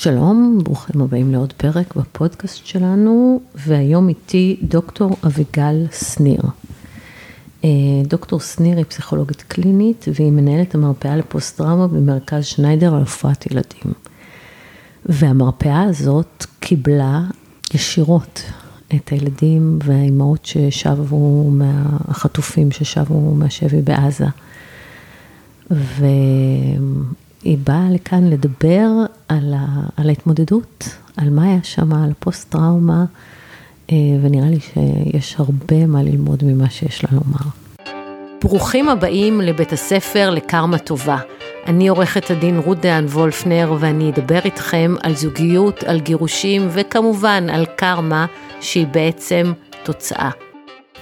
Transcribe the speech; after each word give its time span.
שלום, 0.00 0.58
ברוכים 0.64 1.00
הבאים 1.00 1.32
לעוד 1.32 1.52
פרק 1.52 1.96
בפודקאסט 1.96 2.66
שלנו, 2.66 3.40
והיום 3.54 4.08
איתי 4.08 4.56
דוקטור 4.62 5.16
אביגל 5.26 5.86
שניר. 5.92 6.40
אה, 7.64 7.68
דוקטור 8.08 8.40
שניר 8.40 8.76
היא 8.76 8.84
פסיכולוגית 8.84 9.42
קלינית, 9.42 10.04
והיא 10.14 10.32
מנהלת 10.32 10.74
המרפאה 10.74 11.16
לפוסט 11.16 11.56
טראומה 11.56 11.88
במרכז 11.88 12.44
שניידר 12.44 12.94
על 12.94 13.00
רפואת 13.02 13.46
ילדים. 13.46 13.92
והמרפאה 15.06 15.82
הזאת 15.82 16.46
קיבלה 16.60 17.22
ישירות 17.74 18.42
את 18.94 19.08
הילדים 19.08 19.78
והאימהות 19.84 20.46
ששבו, 20.46 21.50
החטופים 22.08 22.70
ששבו 22.70 23.34
מהשבי 23.34 23.82
בעזה. 23.82 24.26
ו... 25.70 26.04
היא 27.42 27.58
באה 27.64 27.86
לכאן 27.90 28.30
לדבר 28.30 28.88
על, 29.28 29.54
ה, 29.56 29.66
על 29.96 30.08
ההתמודדות, 30.08 30.88
על 31.16 31.30
מה 31.30 31.44
היה 31.44 31.58
שם, 31.62 31.92
על 31.92 32.10
הפוסט-טראומה, 32.10 33.04
אה, 33.92 33.96
ונראה 34.22 34.50
לי 34.50 34.60
שיש 34.60 35.36
הרבה 35.38 35.86
מה 35.86 36.02
ללמוד 36.02 36.44
ממה 36.44 36.70
שיש 36.70 37.04
לה 37.04 37.10
לומר. 37.12 37.50
ברוכים 38.44 38.88
הבאים 38.88 39.40
לבית 39.40 39.72
הספר 39.72 40.30
לקרמה 40.30 40.78
טובה. 40.78 41.18
אני 41.66 41.88
עורכת 41.88 42.30
הדין 42.30 42.58
רות 42.58 42.80
דהן 42.80 43.04
וולפנר, 43.04 43.76
ואני 43.80 44.10
אדבר 44.10 44.38
איתכם 44.44 44.94
על 45.02 45.14
זוגיות, 45.14 45.82
על 45.84 46.00
גירושים, 46.00 46.68
וכמובן 46.70 47.50
על 47.50 47.66
קרמה, 47.76 48.26
שהיא 48.60 48.86
בעצם 48.86 49.52
תוצאה. 49.82 50.30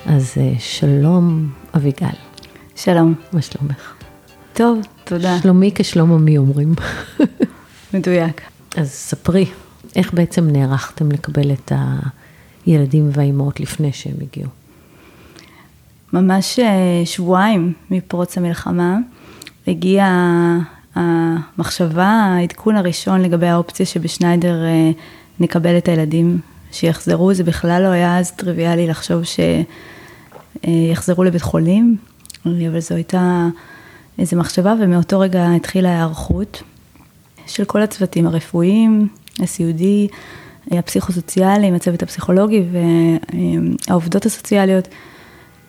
אז 0.06 0.34
אה, 0.36 0.52
שלום, 0.58 1.50
אביגל. 1.76 2.06
שלום. 2.76 3.14
מה 3.32 3.42
שלומך? 3.42 3.94
טוב, 4.52 4.78
תודה. 5.06 5.38
שלומי 5.42 5.70
כשלום 5.74 6.12
עמי 6.12 6.38
אומרים. 6.38 6.74
מדויק. 7.94 8.40
אז 8.76 8.90
ספרי, 8.90 9.46
איך 9.96 10.14
בעצם 10.14 10.48
נערכתם 10.50 11.12
לקבל 11.12 11.52
את 11.52 11.72
הילדים 12.66 13.10
והאימהות 13.12 13.60
לפני 13.60 13.92
שהם 13.92 14.16
הגיעו? 14.22 14.50
ממש 16.12 16.58
אה, 16.58 17.02
שבועיים 17.04 17.72
מפרוץ 17.90 18.38
המלחמה 18.38 18.96
הגיעה 19.66 20.58
המחשבה, 20.94 22.06
העדכון 22.06 22.76
הראשון 22.76 23.22
לגבי 23.22 23.46
האופציה 23.46 23.86
שבשניידר 23.86 24.64
אה, 24.64 24.90
נקבל 25.40 25.78
את 25.78 25.88
הילדים 25.88 26.38
שיחזרו, 26.72 27.34
זה 27.34 27.44
בכלל 27.44 27.82
לא 27.82 27.88
היה 27.88 28.18
אז 28.18 28.32
טריוויאלי 28.32 28.86
לחשוב 28.86 29.22
שיחזרו 30.64 31.24
לבית 31.24 31.42
חולים, 31.42 31.96
אבל 32.46 32.80
זו 32.80 32.94
הייתה 32.94 33.48
איזו 34.18 34.36
מחשבה, 34.36 34.74
ומאותו 34.80 35.20
רגע 35.20 35.46
התחילה 35.56 35.88
ההיערכות 35.88 36.62
של 37.46 37.64
כל 37.64 37.82
הצוותים 37.82 38.26
הרפואיים, 38.26 39.08
הסיעודי, 39.40 40.08
הפסיכוסוציאליים, 40.70 41.74
הצוות 41.74 42.02
הפסיכולוגי 42.02 42.62
והעובדות 43.88 44.26
הסוציאליות. 44.26 44.88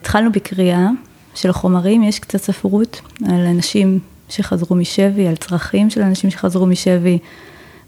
התחלנו 0.02 0.32
בקריאה 0.32 0.88
של 1.36 1.52
חומרים, 1.52 2.04
יש 2.04 2.20
קצת 2.20 2.42
ספרות 2.42 3.02
על 3.26 3.46
אנשים 3.46 4.00
שחזרו 4.30 4.76
משבי, 4.76 5.28
על 5.28 5.36
צרכים 5.36 5.90
של 5.90 6.02
אנשים 6.02 6.30
שחזרו 6.30 6.66
משבי, 6.66 7.18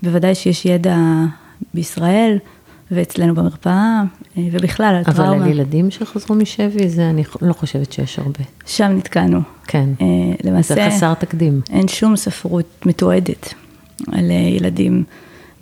בוודאי 0.04 0.36
שיש 0.36 0.66
ידע 0.66 0.98
בישראל. 1.74 2.38
ואצלנו 2.92 3.36
במרפאה, 3.36 4.04
אה, 4.38 4.44
ובכלל 4.52 4.96
על 4.96 5.14
טראומה. 5.14 5.36
אבל 5.36 5.44
על 5.44 5.50
ילדים 5.50 5.92
שחזרו 5.92 6.36
משבי, 6.36 6.90
זה 6.90 7.10
אני 7.10 7.24
לא 7.42 7.54
חושבת 7.54 7.92
שיש 7.92 8.20
הרבה. 8.20 8.40
שם 8.66 8.92
נתקענו. 8.98 9.42
כן, 9.72 9.90
אה, 10.02 10.06
למעשה, 10.44 10.76
זה 10.76 10.88
חסר 10.88 11.14
תקדים. 11.14 11.62
אין 11.70 11.88
שום 11.88 12.16
ספרות 12.16 12.86
מתועדת 12.86 13.54
על 14.12 14.32
אה, 14.32 14.36
ילדים 14.36 15.04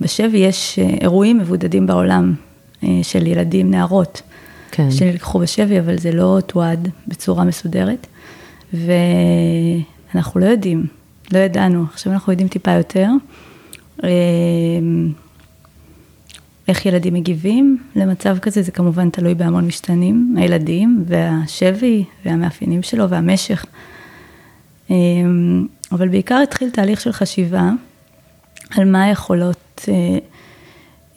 בשבי, 0.02 0.38
יש 0.38 0.80
אירועים 1.02 1.38
מבודדים 1.38 1.88
בעולם 1.88 2.34
של 3.02 3.28
ילדים, 3.28 3.72
נערות, 3.72 4.22
כן. 4.72 4.92
שנלקחו 4.92 5.40
בשבי, 5.40 5.80
אבל 5.80 5.98
זה 5.98 6.12
לא 6.12 6.40
תועד 6.46 6.90
בצורה 7.08 7.44
מסודרת, 7.44 8.08
ואנחנו 8.74 10.40
לא 10.40 10.46
יודעים, 10.46 10.86
לא 11.32 11.40
ידענו, 11.40 11.86
עכשיו 11.94 12.14
אנחנו 12.14 12.34
יודעים 12.34 12.48
טיפה 12.48 12.72
יותר. 12.72 13.10
איך 16.68 16.86
ילדים 16.86 17.14
מגיבים 17.14 17.78
למצב 17.96 18.38
כזה, 18.40 18.62
זה 18.62 18.72
כמובן 18.72 19.10
תלוי 19.10 19.36
בהמון 19.36 19.66
משתנים, 19.68 20.36
הילדים 20.38 21.04
והשבי 21.08 22.04
והמאפיינים 22.26 22.84
שלו 22.84 23.10
והמשך. 23.10 23.66
אמ, 24.90 25.68
אבל 25.92 26.08
בעיקר 26.08 26.40
התחיל 26.44 26.70
תהליך 26.70 27.02
של 27.02 27.12
חשיבה 27.12 27.70
על 28.78 28.92
מה 28.92 29.10
יכולות 29.10 29.86
אה, 29.88 30.18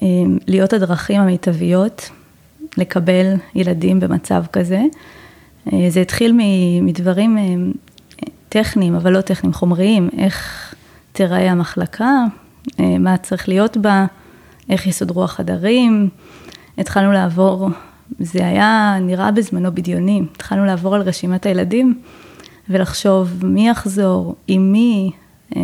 אמ, 0.02 0.38
להיות 0.46 0.72
הדרכים 0.72 1.20
המיטביות 1.20 2.10
לקבל 2.76 3.34
ילדים 3.54 4.00
במצב 4.00 4.44
כזה. 4.52 4.82
אה, 5.72 5.86
זה 5.90 6.00
התחיל 6.00 6.38
מדברים 6.82 7.38
אה, 7.38 7.44
טכניים, 8.48 8.94
אבל 8.94 9.12
לא 9.12 9.20
טכניים, 9.20 9.54
חומריים, 9.54 10.08
איך 10.18 10.74
תיראה 11.12 11.50
המחלקה, 11.50 12.24
מה 12.78 13.16
צריך 13.16 13.48
להיות 13.48 13.76
בה. 13.76 14.06
איך 14.70 14.86
יסודרו 14.86 15.24
החדרים. 15.24 16.08
התחלנו 16.78 17.12
לעבור, 17.12 17.68
זה 18.18 18.46
היה 18.46 18.98
נראה 19.00 19.30
בזמנו 19.30 19.74
בדיוני, 19.74 20.22
התחלנו 20.36 20.64
לעבור 20.64 20.94
על 20.94 21.02
רשימת 21.02 21.46
הילדים 21.46 22.00
ולחשוב 22.70 23.46
מי 23.46 23.68
יחזור, 23.68 24.34
עם 24.48 24.72
מי, 24.72 25.10
אה, 25.56 25.62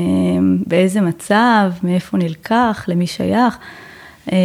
באיזה 0.67 1.01
מצב, 1.01 1.73
מאיפה 1.83 2.17
נלקח, 2.17 2.85
למי 2.89 3.07
שייך. 3.07 3.59
אה, 4.33 4.39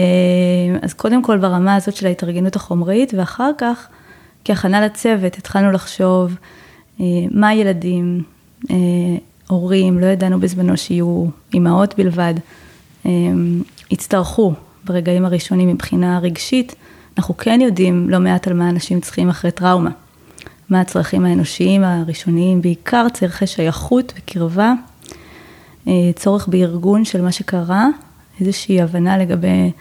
אז 0.82 0.94
קודם 0.94 1.24
כל 1.24 1.38
ברמה 1.38 1.76
הזאת 1.76 1.96
של 1.96 2.08
ההתארגנות 2.08 2.56
החומרית, 2.56 3.14
ואחר 3.18 3.52
כך, 3.58 3.88
כהכנה 4.46 4.82
לצוות, 4.82 5.38
התחלנו 5.38 5.72
לחשוב 5.72 6.36
אה, 7.00 7.06
מה 7.32 7.48
הילדים, 7.48 8.24
הורים, 9.48 10.00
לא 10.00 10.06
ידענו 10.06 10.40
בזמנו 10.40 10.78
שיהיו 10.78 11.26
אימהות 11.54 11.94
בלבד, 11.98 12.34
יצטרכו 13.92 14.54
ברגעים 14.84 15.26
הראשונים 15.26 15.70
מבחינה 15.70 16.20
רגשית, 16.20 16.76
אנחנו 17.18 17.38
כן 17.38 17.62
יודעים 17.62 18.10
לא 18.10 18.20
מעט 18.20 18.48
על 18.48 18.54
מה 18.54 18.70
אנשים 18.70 19.02
צריכים 19.02 19.30
אחרי 19.30 19.52
טראומה. 19.52 19.90
מה 20.72 20.82
הצרכים 20.82 21.26
האנושיים 21.26 21.84
הראשוניים, 21.84 22.62
בעיקר 22.62 23.08
צורכי 23.14 23.48
שייכות 23.48 24.14
וקרבה, 24.18 24.74
אה, 25.88 25.94
צורך 26.16 26.48
בארגון 26.48 27.06
של 27.06 27.22
מה 27.22 27.32
שקרה, 27.32 27.88
איזושהי 28.40 28.82
הבנה 28.82 29.18
לגבי 29.18 29.72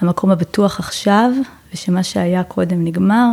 המקום 0.00 0.30
הבטוח 0.30 0.78
עכשיו, 0.78 1.30
ושמה 1.74 2.02
שהיה 2.02 2.42
קודם 2.42 2.84
נגמר, 2.84 3.28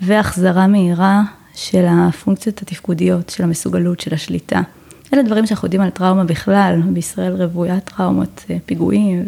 והחזרה 0.00 0.66
מהירה 0.66 1.22
של 1.54 1.84
הפונקציות 1.88 2.62
התפקודיות, 2.62 3.30
של 3.30 3.42
המסוגלות, 3.42 4.00
של 4.00 4.14
השליטה. 4.14 4.60
אלה 5.14 5.22
דברים 5.22 5.46
שאנחנו 5.46 5.66
יודעים 5.66 5.82
על 5.82 5.90
טראומה 5.90 6.24
בכלל, 6.24 6.80
בישראל 6.92 7.42
רוויה 7.42 7.80
טראומות, 7.80 8.44
אה, 8.50 8.56
פיגועים 8.66 9.24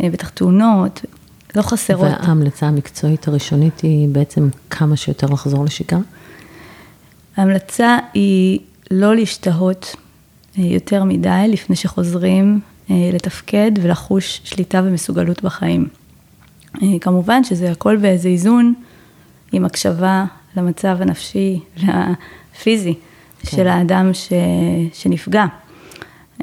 ובטח 0.00 0.26
אה, 0.26 0.32
תאונות, 0.34 1.04
לא 1.58 1.62
חסרות. 1.62 2.08
וההמלצה 2.20 2.66
המקצועית 2.66 3.28
הראשונית 3.28 3.80
היא 3.80 4.08
בעצם 4.08 4.48
כמה 4.70 4.96
שיותר 4.96 5.26
לחזור 5.26 5.64
לשגרה? 5.64 6.00
ההמלצה 7.36 7.98
היא 8.14 8.60
לא 8.90 9.16
להשתהות 9.16 9.96
אה, 10.58 10.64
יותר 10.64 11.04
מדי 11.04 11.44
לפני 11.48 11.76
שחוזרים 11.76 12.60
לתפקד 12.90 13.72
ולחוש 13.82 14.40
שליטה 14.44 14.82
ומסוגלות 14.84 15.42
בחיים. 15.42 15.88
כמובן 17.00 17.44
שזה 17.44 17.70
הכל 17.70 17.96
באיזה 17.96 18.28
איזון 18.28 18.74
עם 19.52 19.64
הקשבה 19.64 20.24
למצב 20.56 20.96
הנפשי 21.00 21.60
והפיזי. 21.76 22.94
כן. 23.42 23.56
של 23.56 23.68
האדם 23.68 24.10
ש, 24.14 24.32
שנפגע. 24.92 25.44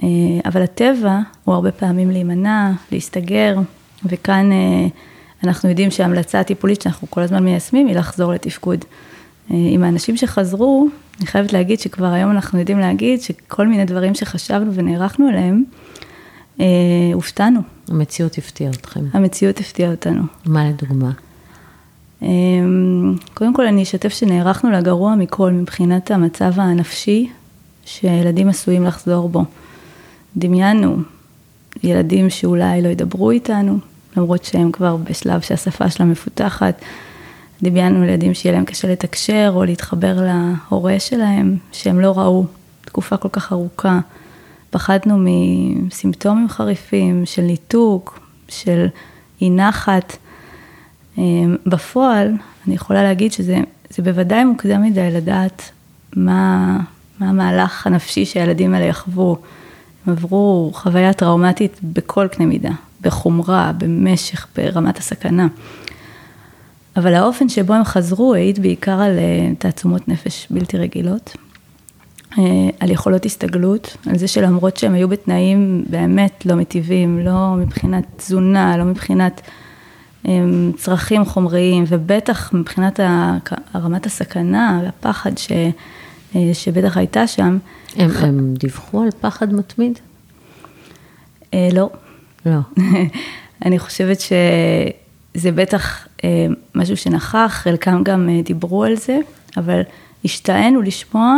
אה, 0.03 0.07
אבל 0.45 0.61
הטבע 0.61 1.19
הוא 1.43 1.55
הרבה 1.55 1.71
פעמים 1.71 2.11
להימנע, 2.11 2.71
להסתגר, 2.91 3.56
וכאן 4.06 4.51
אה, 4.51 4.88
אנחנו 5.44 5.69
יודעים 5.69 5.92
שההמלצה 5.92 6.39
הטיפולית 6.39 6.81
שאנחנו 6.81 7.09
כל 7.09 7.21
הזמן 7.21 7.44
מיישמים 7.44 7.88
היא 7.88 7.95
לחזור 7.95 8.33
לתפקוד. 8.33 8.86
אה, 9.51 9.56
עם 9.69 9.83
האנשים 9.83 10.18
שחזרו, 10.18 10.88
אני 11.19 11.27
חייבת 11.27 11.53
להגיד 11.53 11.80
שכבר 11.80 12.06
היום 12.06 12.31
אנחנו 12.31 12.59
יודעים 12.59 12.80
להגיד 12.80 13.21
שכל 13.21 13.68
מיני 13.68 13.86
דברים 13.86 14.15
שחשבנו 14.15 14.74
ונערכנו 14.74 15.30
אליהם, 15.30 15.63
הופתענו. 17.13 17.59
המציאות 17.89 18.38
הפתיעה 18.38 18.71
אתכם. 18.71 19.06
המציאות 19.13 19.59
הפתיעה 19.59 19.92
אותנו. 19.92 20.24
מה 20.45 20.69
לדוגמה? 20.69 21.12
אמ, 22.21 23.15
קודם 23.33 23.53
כל 23.53 23.68
אני 23.68 23.83
אשתף 23.83 24.09
שנערכנו 24.09 24.71
לגרוע 24.71 25.15
מכל 25.15 25.51
מבחינת 25.51 26.12
המצב 26.12 26.59
הנפשי 26.59 27.30
שילדים 27.86 28.50
עשויים 28.50 28.83
לחזור 28.83 29.30
בו. 29.30 29.44
דמיינו 30.38 30.97
ילדים 31.83 32.30
שאולי 32.30 32.81
לא 32.81 32.88
ידברו 32.88 33.31
איתנו, 33.31 33.77
למרות 34.18 34.44
שהם 34.44 34.72
כבר 34.72 34.95
בשלב 34.95 35.42
שהשפה 35.42 35.89
שלהם 35.89 36.12
מפותחת. 36.12 36.81
דמיינו 37.63 38.04
ילדים 38.04 38.33
שיהיה 38.33 38.56
להם 38.56 38.66
קשה 38.66 38.88
לתקשר 38.88 39.51
או 39.56 39.63
להתחבר 39.63 40.18
להורה 40.22 41.00
שלהם, 41.00 41.57
שהם 41.72 42.00
לא 42.00 42.13
ראו 42.18 42.45
תקופה 42.86 43.18
כל 43.18 43.30
כך 43.31 43.51
ארוכה 43.51 44.00
פחדנו 44.69 45.18
מסימפטומים 45.18 46.50
חריפים, 46.50 47.25
של 47.25 47.42
ניתוק, 47.42 48.19
של 48.50 48.88
אי 49.42 49.50
נחת. 49.50 50.18
אמ, 51.18 51.56
בפועל, 51.66 52.31
אני 52.68 52.75
יכולה 52.75 53.04
להגיד 53.04 53.31
שזה 53.31 53.57
בוודאי 54.04 54.44
מוקדם 54.44 54.83
מדי 54.83 55.12
לדעת 55.12 55.71
מה, 56.16 56.80
מה 57.19 57.30
המהלך 57.30 57.88
הנפשי 57.88 58.25
שהילדים 58.25 58.74
האלה 58.74 58.86
יחוו. 58.86 59.38
הם 60.06 60.13
עברו 60.13 60.72
חוויה 60.74 61.13
טראומטית 61.13 61.80
בכל 61.84 62.28
קנה 62.28 62.46
מידה, 62.46 62.72
בחומרה, 63.02 63.72
במשך, 63.78 64.48
ברמת 64.56 64.98
הסכנה. 64.98 65.48
אבל 66.98 67.13
האופן 67.13 67.50
שבו 67.50 67.74
הם 67.74 67.84
חזרו 67.84 68.34
העיד 68.34 68.60
בעיקר 68.60 69.02
על 69.02 69.18
אה, 69.18 69.56
תעצומות 69.60 70.07
נפש 70.07 70.48
בלתי 70.50 70.78
רגילות, 70.78 71.36
אה, 72.38 72.44
על 72.80 72.92
יכולות 72.92 73.25
הסתגלות, 73.25 73.98
על 74.10 74.18
זה 74.18 74.28
שלמרות 74.28 74.78
שהם 74.78 74.94
היו 74.94 75.07
בתנאים 75.07 75.86
באמת 75.90 76.46
לא 76.46 76.56
מטיבים, 76.56 77.19
לא 77.19 77.56
מבחינת 77.57 78.04
תזונה, 78.18 78.78
לא 78.78 78.84
מבחינת 78.84 79.42
אמ, 80.28 80.72
צרכים 80.78 81.25
חומריים, 81.25 81.84
ובטח 81.88 82.54
מבחינת 82.54 83.00
רמת 83.75 84.06
הסכנה 84.06 84.81
והפחד 84.84 85.38
ש, 85.38 85.52
שבטח 86.53 86.97
הייתה 86.97 87.27
שם. 87.27 87.57
הם, 87.95 88.09
הם 88.19 88.53
דיווחו 88.53 89.01
על 89.01 89.09
פחד 89.21 89.53
מתמיד? 89.53 89.99
לא. 91.53 91.89
לא. 92.45 92.59
אני 93.65 93.79
חושבת 93.79 94.19
שזה 94.19 95.51
בטח 95.51 96.07
משהו 96.75 96.97
שנכח, 96.97 97.51
חלקם 97.63 98.03
גם 98.03 98.29
דיברו 98.43 98.83
על 98.83 98.95
זה, 98.95 99.19
אבל 99.57 99.81
השתהינו 100.25 100.81
לשמוע 100.81 101.33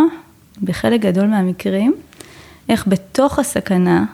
בחלק 0.63 1.01
גדול 1.01 1.27
מהמקרים, 1.27 1.95
איך 2.69 2.88
בתוך 2.88 3.39
הסכנה, 3.39 4.05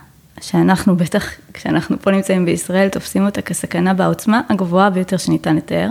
שאנחנו 0.41 0.95
בטח, 0.95 1.30
כשאנחנו 1.53 2.01
פה 2.01 2.12
נמצאים 2.12 2.45
בישראל, 2.45 2.89
תופסים 2.89 3.25
אותה 3.25 3.41
כסכנה 3.41 3.94
בעוצמה 3.94 4.41
הגבוהה 4.50 4.89
ביותר 4.89 5.18
שניתן 5.18 5.56
לתאר, 5.56 5.89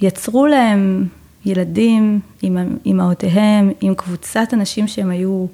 יצרו 0.00 0.46
להם 0.46 1.06
ילדים 1.48 2.20
עם 2.42 2.76
אימהותיהם, 2.86 3.72
עם 3.80 3.94
קבוצת 3.94 4.48
אנשים 4.52 4.88
שהם 4.88 5.10
היו 5.10 5.46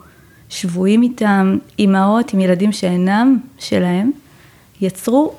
שבויים 0.48 1.02
איתם, 1.02 1.58
אימהות 1.78 2.32
עם 2.32 2.40
ילדים 2.40 2.72
שאינם 2.72 3.38
שלהם, 3.58 4.10
יצרו 4.80 5.34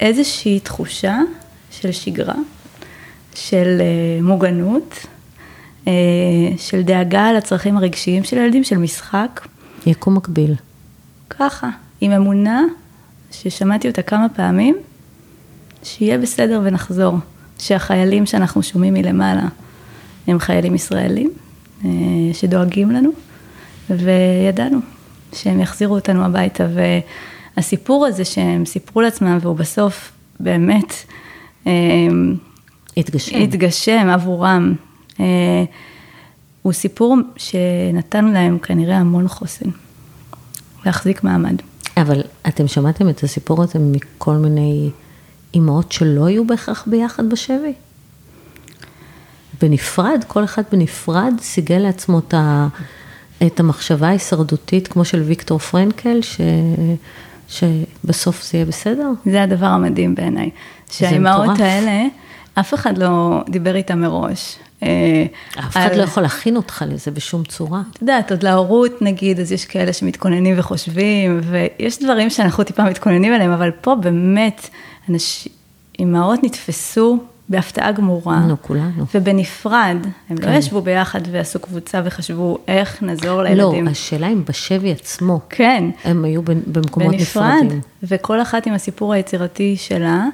איזושהי 0.00 0.60
תחושה 0.60 1.18
של 1.70 1.92
שגרה, 1.92 2.34
של 3.34 3.78
אה, 3.80 4.22
מוגנות, 4.22 5.06
אה, 5.86 5.92
של 6.56 6.82
דאגה 6.82 7.32
לצרכים 7.32 7.76
הרגשיים 7.76 8.24
של 8.24 8.38
הילדים, 8.38 8.64
של 8.64 8.76
משחק. 8.76 9.46
יקום 9.86 10.14
מקביל. 10.14 10.54
ככה, 11.30 11.68
עם 12.00 12.12
אמונה, 12.12 12.62
ששמעתי 13.30 13.88
אותה 13.88 14.02
כמה 14.02 14.28
פעמים, 14.28 14.76
שיהיה 15.82 16.18
בסדר 16.18 16.60
ונחזור. 16.64 17.16
שהחיילים 17.58 18.26
שאנחנו 18.26 18.62
שומעים 18.62 18.94
מלמעלה 18.94 19.46
הם 20.26 20.38
חיילים 20.38 20.74
ישראלים, 20.74 21.32
אה, 21.84 21.90
שדואגים 22.32 22.90
לנו, 22.90 23.10
וידענו 23.90 24.78
שהם 25.32 25.60
יחזירו 25.60 25.94
אותנו 25.94 26.24
הביתה. 26.24 26.66
והסיפור 27.56 28.06
הזה 28.06 28.24
שהם 28.24 28.64
סיפרו 28.64 29.00
לעצמם, 29.00 29.38
והוא 29.40 29.56
בסוף 29.56 30.12
באמת... 30.40 30.94
אה, 31.66 31.72
התגשם. 32.96 33.36
התגשם 33.42 34.08
עבורם. 34.12 34.74
אה, 35.20 35.64
הוא 36.62 36.72
סיפור 36.72 37.16
שנתן 37.36 38.24
להם 38.24 38.58
כנראה 38.58 38.96
המון 38.96 39.28
חוסן, 39.28 39.70
להחזיק 40.86 41.24
מעמד. 41.24 41.56
אבל 41.96 42.22
אתם 42.48 42.68
שמעתם 42.68 43.08
את 43.08 43.22
הסיפור 43.22 43.62
הזה 43.62 43.78
מכל 43.78 44.34
מיני 44.34 44.90
אימהות 45.54 45.92
שלא 45.92 46.24
היו 46.24 46.46
בהכרח 46.46 46.84
ביחד 46.86 47.30
בשבי? 47.30 47.72
בנפרד, 49.60 50.24
כל 50.28 50.44
אחד 50.44 50.62
בנפרד 50.72 51.34
סיגל 51.40 51.78
לעצמו 51.78 52.18
את, 52.18 52.34
ה, 52.34 52.68
את 53.46 53.60
המחשבה 53.60 54.08
ההישרדותית, 54.08 54.88
כמו 54.88 55.04
של 55.04 55.22
ויקטור 55.22 55.58
פרנקל, 55.58 56.22
ש, 56.22 56.40
שבסוף 57.48 58.42
זה 58.42 58.58
יהיה 58.58 58.66
בסדר? 58.66 59.10
זה 59.26 59.42
הדבר 59.42 59.66
המדהים 59.66 60.14
בעיניי. 60.14 60.50
שהאימהות 60.90 61.60
האלה, 61.60 62.04
אף 62.54 62.74
אחד 62.74 62.98
לא 62.98 63.42
דיבר 63.48 63.76
איתם 63.76 64.00
מראש. 64.00 64.56
אה, 64.82 65.24
אף 65.58 65.76
אחד 65.76 65.96
לא 65.96 66.02
יכול 66.02 66.22
להכין 66.22 66.56
אותך 66.56 66.84
לזה 66.88 67.10
בשום 67.10 67.44
צורה. 67.44 67.82
את 67.92 68.00
יודעת, 68.02 68.30
עוד 68.30 68.42
להורות 68.42 69.02
נגיד, 69.02 69.40
אז 69.40 69.52
יש 69.52 69.64
כאלה 69.64 69.92
שמתכוננים 69.92 70.58
וחושבים, 70.58 71.40
ויש 71.44 72.02
דברים 72.02 72.30
שאנחנו 72.30 72.64
טיפה 72.64 72.84
מתכוננים 72.84 73.34
אליהם, 73.34 73.50
אבל 73.50 73.70
פה 73.70 73.94
באמת, 73.94 74.70
אימהות 75.98 76.44
נתפסו 76.44 77.18
בהפתעה 77.48 77.92
גמורה. 77.92 78.38
נו, 78.38 78.62
כולנו. 78.62 79.04
ובנפרד, 79.14 79.96
הם 80.28 80.36
לא 80.36 80.42
כן. 80.42 80.52
לא 80.52 80.56
ישבו 80.56 80.80
ביחד 80.80 81.20
ועשו 81.30 81.58
קבוצה 81.58 82.00
וחשבו 82.04 82.58
איך 82.68 83.02
נעזור 83.02 83.42
לילדים. 83.42 83.84
לא, 83.84 83.90
השאלה 83.90 84.28
אם 84.28 84.44
בשבי 84.44 84.92
עצמו. 84.92 85.40
כן. 85.48 85.84
הם 86.04 86.24
היו 86.24 86.42
במקומות 86.42 87.12
בנפרד, 87.12 87.52
נפרדים. 87.52 87.68
בנפרד, 87.68 87.80
וכל 88.02 88.42
אחת 88.42 88.66
עם 88.66 88.74
הסיפור 88.74 89.12
היצירתי 89.12 89.76
שלה. 89.76 90.26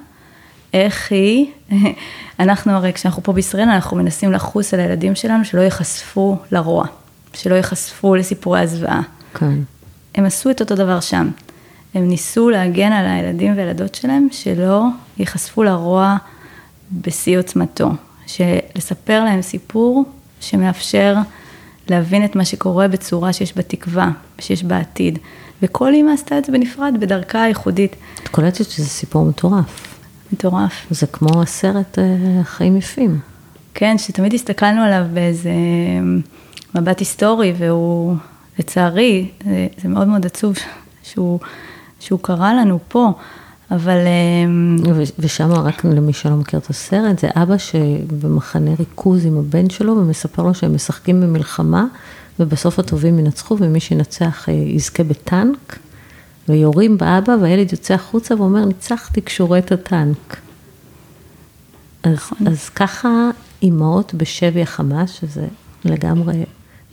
איך 0.75 1.13
היא, 1.13 1.47
אנחנו 2.41 2.73
הרי 2.73 2.93
כשאנחנו 2.93 3.23
פה 3.23 3.33
בישראל, 3.33 3.69
אנחנו 3.69 3.97
מנסים 3.97 4.33
לחוס 4.33 4.75
על 4.75 4.81
הילדים 4.81 5.15
שלנו 5.15 5.45
שלא 5.45 5.61
ייחשפו 5.61 6.37
לרוע, 6.53 6.87
שלא 7.33 7.55
ייחשפו 7.55 8.15
לסיפורי 8.15 8.61
הזוועה. 8.61 9.01
כן. 9.35 9.55
הם 10.15 10.25
עשו 10.25 10.51
את 10.51 10.61
אותו 10.61 10.75
דבר 10.75 11.01
שם. 11.01 11.31
הם 11.95 12.09
ניסו 12.09 12.51
להגן 12.51 12.93
על 12.93 13.07
הילדים 13.07 13.57
והילדות 13.57 13.95
שלהם, 13.95 14.29
שלא 14.31 14.85
ייחשפו 15.19 15.63
לרוע 15.63 16.17
בשיא 17.01 17.39
עוצמתו. 17.39 17.91
לספר 18.75 19.25
להם 19.25 19.43
סיפור 19.43 20.05
שמאפשר 20.41 21.17
להבין 21.89 22.25
את 22.25 22.37
מה 22.37 22.45
שקורה 22.45 22.89
בצורה 22.89 23.33
שיש 23.33 23.57
בה 23.57 23.63
תקווה, 23.63 24.11
שיש 24.39 24.65
בה 24.65 24.79
עתיד. 24.79 25.19
וכל 25.63 25.95
אימא 25.95 26.11
עשתה 26.11 26.39
את 26.39 26.45
זה 26.45 26.53
בנפרד, 26.53 26.95
בדרכה 27.01 27.43
הייחודית. 27.43 27.97
את 28.23 28.29
קולטת 28.29 28.71
שזה 28.71 28.89
סיפור 28.89 29.25
מטורף. 29.25 29.99
מטורף. 30.33 30.87
זה 30.91 31.07
כמו 31.07 31.43
הסרט 31.43 31.99
אה, 31.99 32.45
חיים 32.45 32.77
יפים. 32.77 33.21
כן, 33.75 33.99
שתמיד 33.99 34.35
הסתכלנו 34.35 34.83
עליו 34.83 35.05
באיזה 35.13 35.49
אה, 35.49 36.81
מבט 36.81 36.99
היסטורי, 36.99 37.55
והוא, 37.59 38.17
לצערי, 38.59 39.31
זה, 39.45 39.67
זה 39.83 39.89
מאוד 39.89 40.09
מאוד 40.09 40.27
עצוב 40.27 40.57
שהוא, 41.03 41.39
שהוא 42.01 42.19
קרה 42.23 42.55
לנו 42.55 42.79
פה, 42.89 43.13
אבל... 43.75 43.99
אה, 44.07 45.03
ושם, 45.19 45.53
רק 45.53 45.85
למי 45.85 46.13
שלא 46.13 46.37
מכיר 46.37 46.59
את 46.59 46.71
הסרט, 46.71 47.19
זה 47.19 47.29
אבא 47.35 47.59
שבמחנה 47.59 48.71
ריכוז 48.79 49.27
עם 49.27 49.39
הבן 49.39 49.71
שלו, 49.71 49.97
ומספר 49.97 50.43
לו 50.43 50.55
שהם 50.55 50.75
משחקים 50.75 51.21
במלחמה, 51.21 51.87
ובסוף 52.41 52.79
הטובים 52.79 53.19
ינצחו, 53.19 53.57
ומי 53.61 53.81
שינצח 53.81 54.49
יזכה 54.49 55.03
בטנק. 55.03 55.79
ויורים 56.49 56.99
באבא 56.99 57.37
והילד 57.41 57.73
יוצא 57.73 57.95
החוצה 57.95 58.35
ואומר, 58.35 58.65
ניצחתי 58.65 59.23
כשהוא 59.23 59.49
רואה 59.49 59.59
את 59.59 59.73
הטנק. 59.73 60.37
אז, 62.03 62.13
נכון. 62.13 62.47
אז 62.47 62.69
ככה 62.69 63.31
אימהות 63.63 64.15
בשבי 64.15 64.63
החמאס, 64.63 65.11
שזה 65.11 65.47
לגמרי 65.85 66.45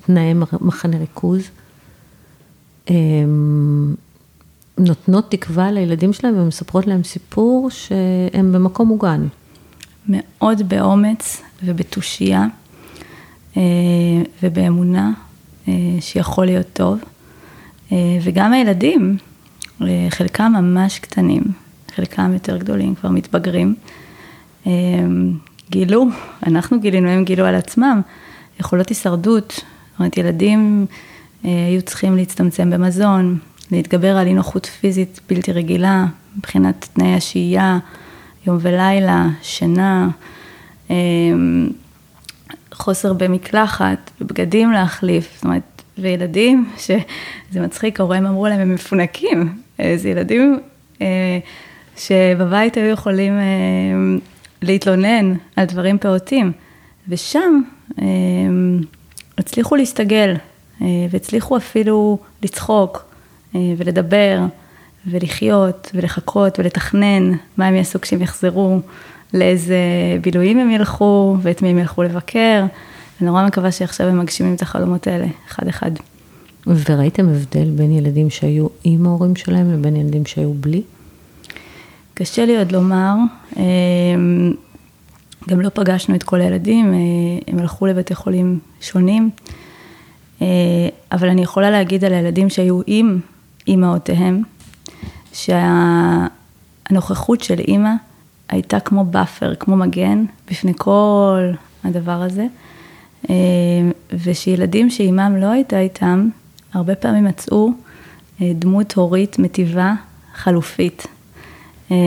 תנאי 0.06 0.34
מחנה 0.62 0.98
ריכוז, 0.98 1.42
נותנות 4.80 5.32
תקווה 5.32 5.72
לילדים 5.72 6.14
שלהם 6.14 6.38
ומספרות 6.38 6.88
להם 6.88 7.04
סיפור 7.04 7.70
שהם 7.70 8.54
במקום 8.54 8.88
מוגן. 8.88 9.28
מאוד 10.10 10.70
באומץ 10.70 11.42
ובתושייה 11.64 12.46
אה, 13.58 13.62
ובאמונה 14.44 15.12
אה, 15.68 15.74
שיכול 16.00 16.46
להיות 16.46 16.68
טוב. 16.74 17.00
אה, 17.92 17.98
וגם 18.24 18.54
הילדים, 18.54 19.18
חלקם 20.10 20.52
ממש 20.56 21.00
קטנים, 21.00 21.44
חלקם 21.96 22.34
יותר 22.34 22.58
גדולים, 22.58 22.96
כבר 22.96 23.10
מתבגרים, 23.10 23.76
גילו, 25.70 26.06
אנחנו 26.48 26.80
גילינו, 26.80 27.10
הם 27.10 27.24
גילו 27.24 27.46
על 27.46 27.56
עצמם, 27.56 28.02
יכולות 28.60 28.90
הישרדות, 28.90 29.52
זאת 29.92 30.00
אומרת, 30.00 30.18
ילדים 30.18 30.86
היו 31.44 31.82
צריכים 31.82 32.16
להצטמצם 32.16 32.70
במזון, 32.70 33.40
להתגבר 33.72 34.18
על 34.18 34.28
אי 34.28 34.34
נוחות 34.34 34.66
פיזית 34.66 35.20
בלתי 35.30 35.52
רגילה, 35.52 36.06
מבחינת 36.38 36.88
תנאי 36.94 37.14
השהייה, 37.14 37.80
יום 38.48 38.58
ולילה, 38.62 39.28
שינה, 39.42 40.10
חוסר 42.74 43.14
במקלחת, 43.14 44.12
בבגדים 44.22 44.72
להחליף, 44.72 45.32
זאת 45.36 45.44
אומרת, 45.44 45.82
וילדים, 45.98 46.70
שזה 46.78 47.62
מצחיק, 47.62 48.00
ההורים 48.00 48.26
אמרו 48.26 48.48
להם, 48.48 48.60
הם 48.60 48.74
מפונקים, 48.74 49.54
זה 49.96 50.10
ילדים 50.10 50.60
אה, 51.02 51.40
שבבית 51.98 52.78
היו 52.78 52.86
יכולים 52.86 53.34
אה, 53.34 54.20
להתלונן 54.62 55.34
על 55.56 55.66
דברים 55.66 55.98
פעוטים, 55.98 56.52
ושם 57.08 57.62
אה, 58.02 58.06
הצליחו 59.38 59.76
להסתגל, 59.76 60.36
והצליחו 61.10 61.58
אפילו 61.58 62.18
לצחוק, 62.44 63.09
ולדבר, 63.56 64.40
ולחיות, 65.08 65.92
ולחכות, 65.94 66.60
ולתכנן 66.60 67.32
מה 67.58 67.68
הם 67.68 67.76
יעשו 67.76 68.02
כשהם 68.02 68.22
יחזרו, 68.22 68.80
לאיזה 69.34 69.78
בילויים 70.22 70.60
הם 70.60 70.72
ילכו, 70.72 71.38
ואת 71.42 71.62
מי 71.62 71.70
הם 71.70 71.78
ילכו 71.78 72.04
לבקר. 72.04 72.66
אני 73.22 73.28
נורא 73.30 73.46
מקווה 73.48 73.72
שעכשיו 73.72 74.08
הם 74.08 74.20
מגשימים 74.20 74.54
את 74.54 74.62
החלומות 74.62 75.08
האלה, 75.08 75.28
אחד-אחד. 75.48 75.92
וראיתם 76.68 77.30
הבדל 77.30 77.70
בין 77.70 77.92
ילדים 77.92 78.30
שהיו 78.30 78.68
עם 78.84 79.06
ההורים 79.06 79.36
שלהם 79.36 79.74
לבין 79.74 79.96
ילדים 79.96 80.26
שהיו 80.26 80.54
בלי? 80.54 80.82
קשה 82.14 82.46
לי 82.46 82.58
עוד 82.58 82.72
לומר. 82.72 83.14
גם 85.50 85.62
לא 85.62 85.70
פגשנו 85.70 86.16
את 86.16 86.24
כל 86.24 86.42
הילדים, 86.42 86.94
הם 87.48 87.60
הלכו 87.60 87.86
לבתי 87.86 88.16
חולים 88.16 88.60
שונים. 88.82 89.30
אבל 91.12 91.30
אני 91.30 91.42
יכולה 91.42 91.72
להגיד 91.72 92.06
על 92.06 92.14
הילדים 92.14 92.50
שהיו 92.50 92.82
עם 92.88 93.20
אימהותיהם, 93.70 94.44
שהנוכחות 95.34 96.32
של 97.42 97.60
אימא 97.60 97.92
הייתה 98.50 98.80
כמו 98.80 99.06
buffer, 99.06 99.56
כמו 99.56 99.76
מגן, 99.76 100.26
בפני 100.52 100.74
כל 100.78 101.52
הדבר 101.84 102.22
הזה. 102.22 102.46
ושילדים 104.24 104.90
שאימם 104.90 105.36
לא 105.40 105.48
הייתה 105.48 105.80
איתם, 105.80 106.30
הרבה 106.74 106.96
פעמים 106.96 107.26
מצאו 107.26 107.72
אה, 108.42 108.52
דמות 108.56 108.94
הורית 108.94 109.40
מטיבה 109.40 109.94
חלופית. 110.36 111.08
אה, 111.92 111.98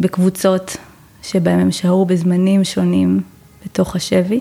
בקבוצות 0.00 0.76
שבהם 1.22 1.58
הם 1.58 1.72
שהו 1.72 2.06
בזמנים 2.06 2.64
שונים 2.64 3.20
בתוך 3.64 3.96
השבי. 3.96 4.40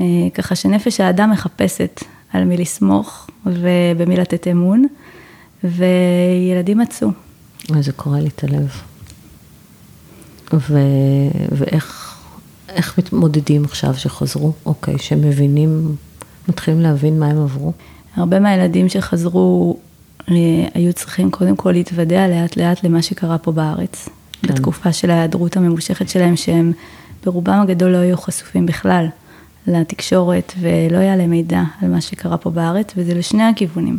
אה, 0.00 0.06
ככה 0.34 0.54
שנפש 0.54 1.00
האדם 1.00 1.30
מחפשת 1.30 2.00
על 2.32 2.44
מי 2.44 2.56
לסמוך 2.56 3.30
ובמי 3.46 4.16
לתת 4.16 4.48
אמון, 4.48 4.84
וילדים 5.64 6.78
מצאו. 6.78 7.08
זה 7.80 7.92
קורע 7.92 8.20
לי 8.20 8.28
את 8.28 8.44
הלב. 8.44 8.70
ו... 10.52 10.78
ואיך 11.52 12.16
איך 12.68 12.98
מתמודדים 12.98 13.64
עכשיו 13.64 13.94
שחזרו? 13.94 14.52
אוקיי, 14.66 14.98
שמבינים, 14.98 15.96
מתחילים 16.48 16.80
להבין 16.80 17.18
מה 17.18 17.26
הם 17.26 17.42
עברו? 17.42 17.72
הרבה 18.16 18.40
מהילדים 18.40 18.88
שחזרו 18.88 19.76
אה, 20.30 20.34
היו 20.74 20.92
צריכים 20.92 21.30
קודם 21.30 21.56
כל 21.56 21.72
להתוודע 21.72 22.28
לאט 22.28 22.56
לאט 22.56 22.84
למה 22.84 23.02
שקרה 23.02 23.38
פה 23.38 23.52
בארץ. 23.52 24.08
כן. 24.42 24.54
בתקופה 24.54 24.92
של 24.92 25.10
ההיעדרות 25.10 25.56
הממושכת 25.56 26.08
שלהם, 26.08 26.36
שהם 26.36 26.72
ברובם 27.24 27.60
הגדול 27.60 27.90
לא 27.90 27.96
היו 27.96 28.16
חשופים 28.16 28.66
בכלל 28.66 29.06
לתקשורת 29.66 30.52
ולא 30.60 30.98
היה 30.98 31.16
להם 31.16 31.30
מידע 31.30 31.62
על 31.82 31.88
מה 31.88 32.00
שקרה 32.00 32.36
פה 32.36 32.50
בארץ, 32.50 32.92
וזה 32.96 33.14
לשני 33.14 33.42
הכיוונים. 33.42 33.98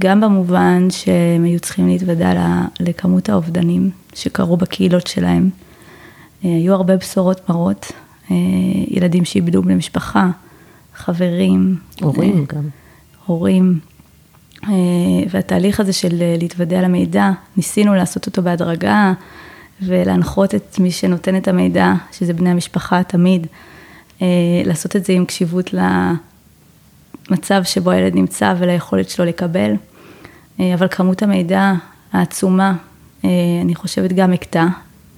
גם 0.00 0.20
במובן 0.20 0.88
שהם 0.90 1.44
היו 1.44 1.60
צריכים 1.60 1.88
להתוודע 1.88 2.32
לכמות 2.80 3.28
האובדנים 3.28 3.90
שקרו 4.14 4.56
בקהילות 4.56 5.06
שלהם. 5.06 5.50
אה, 6.44 6.50
היו 6.50 6.74
הרבה 6.74 6.96
בשורות 6.96 7.48
מרות, 7.48 7.92
אה, 8.30 8.36
ילדים 8.88 9.24
שאיבדו 9.24 9.62
בני 9.62 9.74
משפחה, 9.74 10.30
חברים. 10.94 11.76
הורים 12.00 12.46
גם. 12.48 12.68
הורים. 13.26 13.78
והתהליך 15.30 15.80
הזה 15.80 15.92
של 15.92 16.22
להתוודע 16.38 16.82
למידע, 16.82 17.30
ניסינו 17.56 17.94
לעשות 17.94 18.26
אותו 18.26 18.42
בהדרגה 18.42 19.12
ולהנחות 19.82 20.54
את 20.54 20.78
מי 20.78 20.90
שנותן 20.90 21.36
את 21.36 21.48
המידע, 21.48 21.92
שזה 22.12 22.32
בני 22.32 22.50
המשפחה 22.50 23.02
תמיד, 23.02 23.46
לעשות 24.64 24.96
את 24.96 25.04
זה 25.04 25.12
עם 25.12 25.24
קשיבות 25.24 25.70
למצב 27.30 27.62
שבו 27.64 27.90
הילד 27.90 28.14
נמצא 28.14 28.54
וליכולת 28.58 29.10
שלו 29.10 29.24
לקבל. 29.24 29.72
אבל 30.58 30.88
כמות 30.90 31.22
המידע 31.22 31.72
העצומה, 32.12 32.74
אני 33.62 33.74
חושבת 33.74 34.12
גם 34.12 34.32
הקטע, 34.32 34.66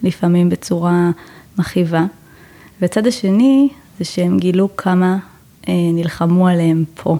לפעמים 0.03 0.49
בצורה 0.49 1.11
מכאיבה. 1.59 2.05
והצד 2.81 3.07
השני, 3.07 3.69
זה 3.99 4.05
שהם 4.05 4.39
גילו 4.39 4.77
כמה 4.77 5.17
נלחמו 5.69 6.49
עליהם 6.49 6.85
פה. 6.95 7.19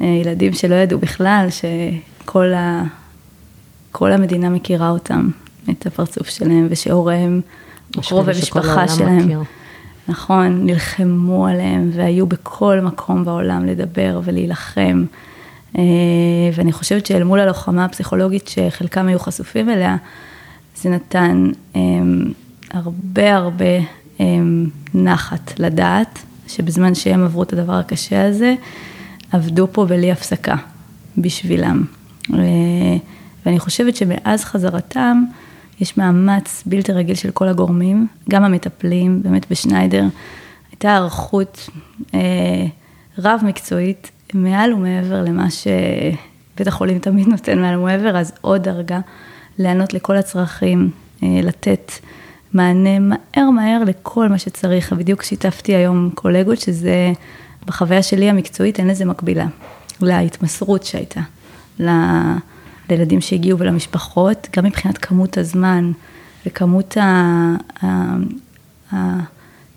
אה, 0.00 0.06
ילדים 0.06 0.52
שלא 0.52 0.74
ידעו 0.74 0.98
בכלל 0.98 1.46
שכל 1.50 2.52
ה... 2.52 2.82
כל 3.92 4.12
המדינה 4.12 4.48
מכירה 4.50 4.90
אותם, 4.90 5.28
את 5.70 5.86
הפרצוף 5.86 6.28
שלהם, 6.28 6.66
ושהוריהם, 6.70 7.40
קרוב 7.92 8.28
המשפחה 8.28 8.88
שלהם, 8.88 9.18
מכיר. 9.18 9.42
נכון, 10.08 10.66
נלחמו 10.66 11.46
עליהם 11.46 11.90
והיו 11.92 12.26
בכל 12.26 12.80
מקום 12.80 13.24
בעולם 13.24 13.66
לדבר 13.66 14.20
ולהילחם. 14.24 15.04
אה, 15.78 15.82
ואני 16.54 16.72
חושבת 16.72 17.06
שאל 17.06 17.24
מול 17.24 17.40
הלוחמה 17.40 17.84
הפסיכולוגית 17.84 18.48
שחלקם 18.48 19.06
היו 19.06 19.18
חשופים 19.18 19.70
אליה, 19.70 19.96
זה 20.76 20.90
נתן 20.90 21.50
אה, 21.76 21.80
הרבה 22.70 23.34
הרבה 23.34 23.64
נחת 24.94 25.58
לדעת 25.58 26.18
שבזמן 26.48 26.94
שהם 26.94 27.24
עברו 27.24 27.42
את 27.42 27.52
הדבר 27.52 27.72
הקשה 27.72 28.26
הזה, 28.26 28.54
עבדו 29.32 29.68
פה 29.72 29.86
בלי 29.86 30.12
הפסקה 30.12 30.56
בשבילם. 31.18 31.84
ואני 33.46 33.58
חושבת 33.58 33.96
שמאז 33.96 34.44
חזרתם, 34.44 35.24
יש 35.80 35.98
מאמץ 35.98 36.62
בלתי 36.66 36.92
רגיל 36.92 37.14
של 37.14 37.30
כל 37.30 37.48
הגורמים, 37.48 38.06
גם 38.30 38.44
המטפלים, 38.44 39.22
באמת 39.22 39.46
בשניידר, 39.50 40.04
הייתה 40.70 40.90
הערכות 40.90 41.68
אה, 42.14 42.66
רב 43.18 43.40
מקצועית, 43.44 44.10
מעל 44.34 44.72
ומעבר 44.72 45.22
למה 45.22 45.46
שבית 45.50 46.66
החולים 46.66 46.98
תמיד 46.98 47.28
נותן 47.28 47.58
מעל 47.58 47.78
ומעבר, 47.78 48.18
אז 48.18 48.32
עוד 48.40 48.62
דרגה, 48.62 49.00
לענות 49.58 49.94
לכל 49.94 50.16
הצרכים, 50.16 50.90
אה, 51.22 51.40
לתת 51.42 51.92
מענה 52.52 52.98
מהר 52.98 53.50
מהר 53.50 53.84
לכל 53.86 54.28
מה 54.28 54.38
שצריך. 54.38 54.92
בדיוק 54.92 55.22
שיתפתי 55.22 55.74
היום 55.74 56.10
קולגות 56.14 56.60
שזה... 56.60 57.12
בחוויה 57.66 58.02
שלי 58.02 58.30
המקצועית 58.30 58.78
אין 58.78 58.88
לזה 58.88 59.04
מקבילה, 59.04 59.46
להתמסרות 60.00 60.82
שהייתה, 60.82 61.20
ל... 61.78 61.88
לילדים 62.90 63.20
שהגיעו 63.20 63.58
ולמשפחות, 63.58 64.48
גם 64.56 64.64
מבחינת 64.64 64.98
כמות 64.98 65.38
הזמן 65.38 65.92
וכמות 66.46 66.96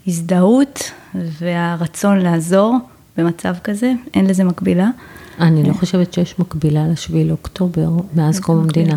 ההזדהות 0.05 0.91
והרצון 1.15 2.17
לעזור 2.17 2.77
במצב 3.17 3.55
כזה, 3.63 3.93
אין 4.13 4.25
לזה 4.25 4.43
מקבילה. 4.43 4.89
אני 5.39 5.63
לא 5.63 5.73
חושבת 5.73 6.13
שיש 6.13 6.39
מקבילה 6.39 6.87
לשביעי 6.87 7.27
לאוקטובר 7.27 7.89
מאז 8.15 8.39
קום 8.39 8.59
המדינה. 8.59 8.95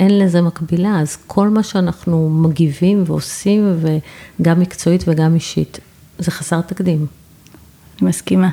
אין 0.00 0.18
לזה 0.18 0.42
מקבילה, 0.42 1.00
אז 1.00 1.16
כל 1.26 1.48
מה 1.48 1.62
שאנחנו 1.62 2.30
מגיבים 2.30 3.04
ועושים, 3.06 3.76
וגם 4.40 4.60
מקצועית 4.60 5.04
וגם 5.06 5.34
אישית, 5.34 5.78
זה 6.18 6.30
חסר 6.30 6.60
תקדים. 6.60 7.06
אני 8.00 8.08
מסכימה. 8.08 8.50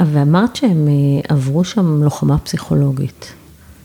ואמרת 0.00 0.56
שהם 0.56 0.88
אה, 0.88 1.20
עברו 1.28 1.64
שם 1.64 2.02
לוחמה 2.02 2.38
פסיכולוגית. 2.38 3.32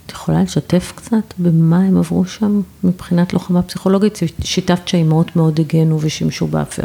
את 0.06 0.10
יכולה 0.10 0.42
לשתף 0.42 0.92
קצת 0.96 1.34
במה 1.38 1.78
הם 1.78 1.98
עברו 1.98 2.24
שם 2.24 2.60
מבחינת 2.84 3.32
לוחמה 3.32 3.62
פסיכולוגית? 3.62 4.18
שיתפת 4.44 4.88
שהאימהות 4.88 5.36
מאוד 5.36 5.60
הגנו 5.60 6.00
ושימשו 6.00 6.46
buffer. 6.46 6.84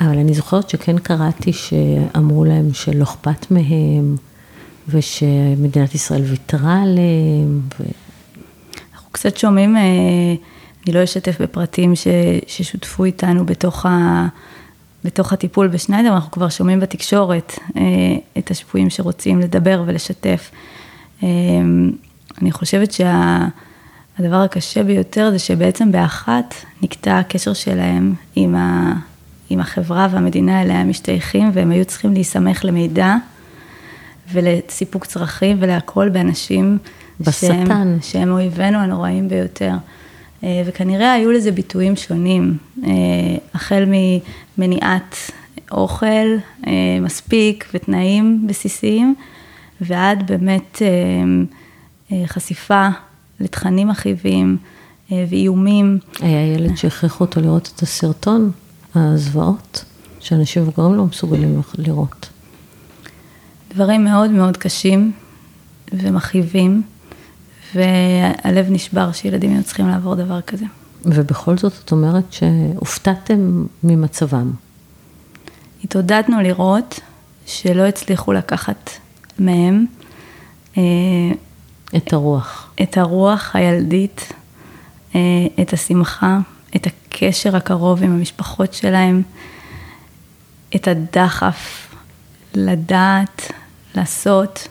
אבל 0.00 0.18
אני 0.18 0.34
זוכרת 0.34 0.70
שכן 0.70 0.98
קראתי 0.98 1.52
שאמרו 1.52 2.44
להם 2.44 2.74
שלא 2.74 3.02
אכפת 3.02 3.50
מהם, 3.50 4.16
ושמדינת 4.88 5.94
ישראל 5.94 6.22
ויתרה 6.22 6.82
עליהם. 6.82 7.60
ו... 7.80 7.84
אנחנו 8.92 9.10
קצת 9.12 9.36
שומעים, 9.36 9.76
אה, 9.76 9.82
אני 10.86 10.94
לא 10.94 11.04
אשתף 11.04 11.40
בפרטים 11.40 11.96
ש, 11.96 12.06
ששותפו 12.46 13.04
איתנו 13.04 13.46
בתוך 13.46 13.86
ה... 13.86 14.26
בתוך 15.04 15.32
הטיפול 15.32 15.68
בשניידר, 15.68 16.14
אנחנו 16.14 16.30
כבר 16.30 16.48
שומעים 16.48 16.80
בתקשורת 16.80 17.58
אה, 17.76 17.82
את 18.38 18.50
השבויים 18.50 18.90
שרוצים 18.90 19.40
לדבר 19.40 19.82
ולשתף. 19.86 20.50
אני 22.42 22.52
חושבת 22.52 22.92
שהדבר 22.92 24.36
הקשה 24.36 24.82
ביותר 24.82 25.30
זה 25.30 25.38
שבעצם 25.38 25.92
באחת 25.92 26.54
נקטע 26.82 27.18
הקשר 27.18 27.52
שלהם 27.52 28.14
עם, 28.36 28.54
ה, 28.54 28.92
עם 29.50 29.60
החברה 29.60 30.08
והמדינה 30.10 30.62
אליה 30.62 30.80
הם 30.80 30.90
משתייכים, 30.90 31.50
והם 31.52 31.70
היו 31.70 31.84
צריכים 31.84 32.12
להיסמך 32.12 32.64
למידע 32.64 33.16
ולסיפוק 34.32 35.06
צרכים 35.06 35.56
ולהכל 35.60 36.08
באנשים 36.08 36.78
בשטן. 37.20 37.66
שהם, 37.66 37.98
שהם 38.02 38.30
אויבינו 38.30 38.78
הנוראים 38.78 39.28
ביותר. 39.28 39.74
אה, 40.44 40.62
וכנראה 40.66 41.12
היו 41.12 41.32
לזה 41.32 41.52
ביטויים 41.52 41.96
שונים, 41.96 42.56
אה, 42.84 42.90
החל 43.54 43.84
ממניעת 44.56 45.16
אוכל 45.70 46.06
אה, 46.66 46.72
מספיק 47.00 47.68
ותנאים 47.74 48.46
בסיסיים, 48.46 49.14
ועד 49.80 50.26
באמת 50.26 50.82
חשיפה 52.26 52.88
לתכנים 53.40 53.88
מכאיבים 53.88 54.56
ואיומים. 55.10 55.98
היה 56.20 56.54
ילד 56.54 56.76
שהכריחו 56.76 57.24
אותו 57.24 57.40
לראות 57.40 57.72
את 57.76 57.82
הסרטון, 57.82 58.50
הזוועות, 58.94 59.84
שאנשים 60.20 60.62
מבוגרים 60.62 60.94
לא 60.94 61.04
מסוגלים 61.04 61.62
לראות. 61.78 62.28
דברים 63.74 64.04
מאוד 64.04 64.30
מאוד 64.30 64.56
קשים, 64.56 65.12
ומכאיבים, 65.92 66.82
והלב 67.74 68.66
נשבר 68.70 69.12
שילדים 69.12 69.52
היו 69.54 69.64
צריכים 69.64 69.88
לעבור 69.88 70.14
דבר 70.14 70.40
כזה. 70.40 70.64
ובכל 71.04 71.58
זאת, 71.58 71.72
את 71.84 71.92
אומרת 71.92 72.24
שהופתעתם 72.32 73.64
ממצבם. 73.84 74.50
התעודדנו 75.84 76.40
לראות 76.40 77.00
שלא 77.46 77.82
הצליחו 77.82 78.32
לקחת 78.32 78.90
מהם 79.38 79.86
אה, 80.78 80.82
את 81.96 82.12
הרוח. 82.12 82.72
את 82.82 82.98
הרוח 82.98 83.56
הילדית, 83.56 84.32
אה, 85.14 85.20
את 85.62 85.72
השמחה, 85.72 86.38
את 86.76 86.86
הקשר 86.86 87.56
הקרוב 87.56 88.02
עם 88.02 88.12
המשפחות 88.12 88.74
שלהם, 88.74 89.22
את 90.76 90.88
הדחף 90.88 91.94
לדעת, 92.54 93.52
לעשות, 93.94 94.68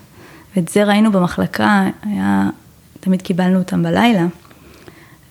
ואת 0.55 0.69
זה 0.69 0.83
ראינו 0.83 1.11
במחלקה, 1.11 1.88
היה, 2.01 2.49
תמיד 2.99 3.21
קיבלנו 3.21 3.59
אותם 3.59 3.83
בלילה. 3.83 4.25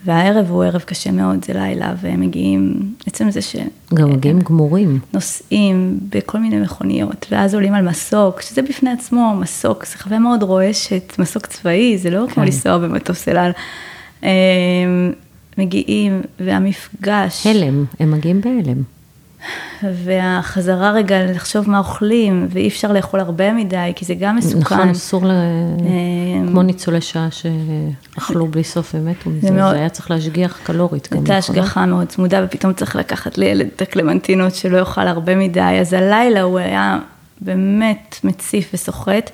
והערב 0.05 0.51
הוא 0.51 0.65
ערב 0.65 0.81
קשה 0.81 1.11
מאוד, 1.11 1.45
זה 1.45 1.53
לילה, 1.53 1.95
והם 2.01 2.21
מגיעים, 2.21 2.93
עצם 3.07 3.31
זה 3.31 3.43
ש... 3.43 3.57
גם 3.95 4.11
מגיעים 4.11 4.41
גמורים. 4.41 4.99
נוסעים 5.15 5.99
בכל 6.09 6.39
מיני 6.39 6.61
מכוניות, 6.61 7.27
ואז 7.31 7.55
עולים 7.55 7.75
על 7.75 7.89
מסוק, 7.89 8.41
שזה 8.41 8.63
בפני 8.63 8.91
עצמו 8.91 9.35
מסוק, 9.41 9.87
זה 9.87 9.99
חוויה 9.99 10.19
מאוד 10.19 10.43
רועשת, 10.43 11.15
מסוק 11.19 11.47
צבאי, 11.47 11.99
זה 11.99 12.11
לא 12.11 12.25
כן. 12.27 12.35
כמו 12.35 12.45
לנסוע 12.45 12.79
במטוס 12.79 13.29
אל 13.29 13.37
על. 13.37 13.53
אמ, 14.23 14.29
מגיעים, 15.59 16.23
והמפגש... 16.41 17.47
הלם, 17.47 17.85
הם 18.01 18.11
מגיעים 18.11 18.41
בהלם. 18.41 18.98
והחזרה 19.83 20.93
רגע 20.93 21.17
לחשוב 21.33 21.71
מה 21.71 21.79
אוכלים, 21.79 22.47
ואי 22.51 22.69
אפשר 22.69 22.93
לאכול 22.93 23.21
הרבה 23.21 23.53
מדי, 23.53 23.93
כי 23.97 24.05
זה 24.05 24.15
גם 24.15 24.37
מסוכן. 24.37 24.75
נכון, 24.75 24.89
אסור, 24.89 25.25
ל... 25.25 25.31
אמ, 25.81 26.49
כמו 26.49 26.63
ניצולי 26.63 27.01
שעה 27.01 27.29
שאכלו 27.31 28.47
בלי 28.47 28.65
סוף 28.65 28.95
ומתו 28.95 29.31
מזה, 29.31 29.49
זה 29.49 29.71
היה 29.71 29.89
צריך 29.89 30.11
להשגיח 30.11 30.59
קלורית 30.63 31.09
גם. 31.13 31.19
הייתה 31.19 31.39
נכון? 31.39 31.57
השגחה 31.57 31.87
מאוד 31.87 32.07
צמודה, 32.07 32.45
ופתאום 32.45 32.73
צריך 32.73 32.97
לקחת 32.97 33.39
לילד 33.39 33.67
את 33.77 33.83
הקלמנטינות 33.83 34.55
שלא 34.55 34.79
יאכל 34.79 35.07
הרבה 35.09 35.37
מדי, 35.37 35.61
אז 35.81 35.93
הלילה 35.93 36.43
הוא 36.43 36.59
היה 36.59 36.99
באמת 37.41 38.21
מציף 38.25 38.71
וסוחט. 38.75 39.31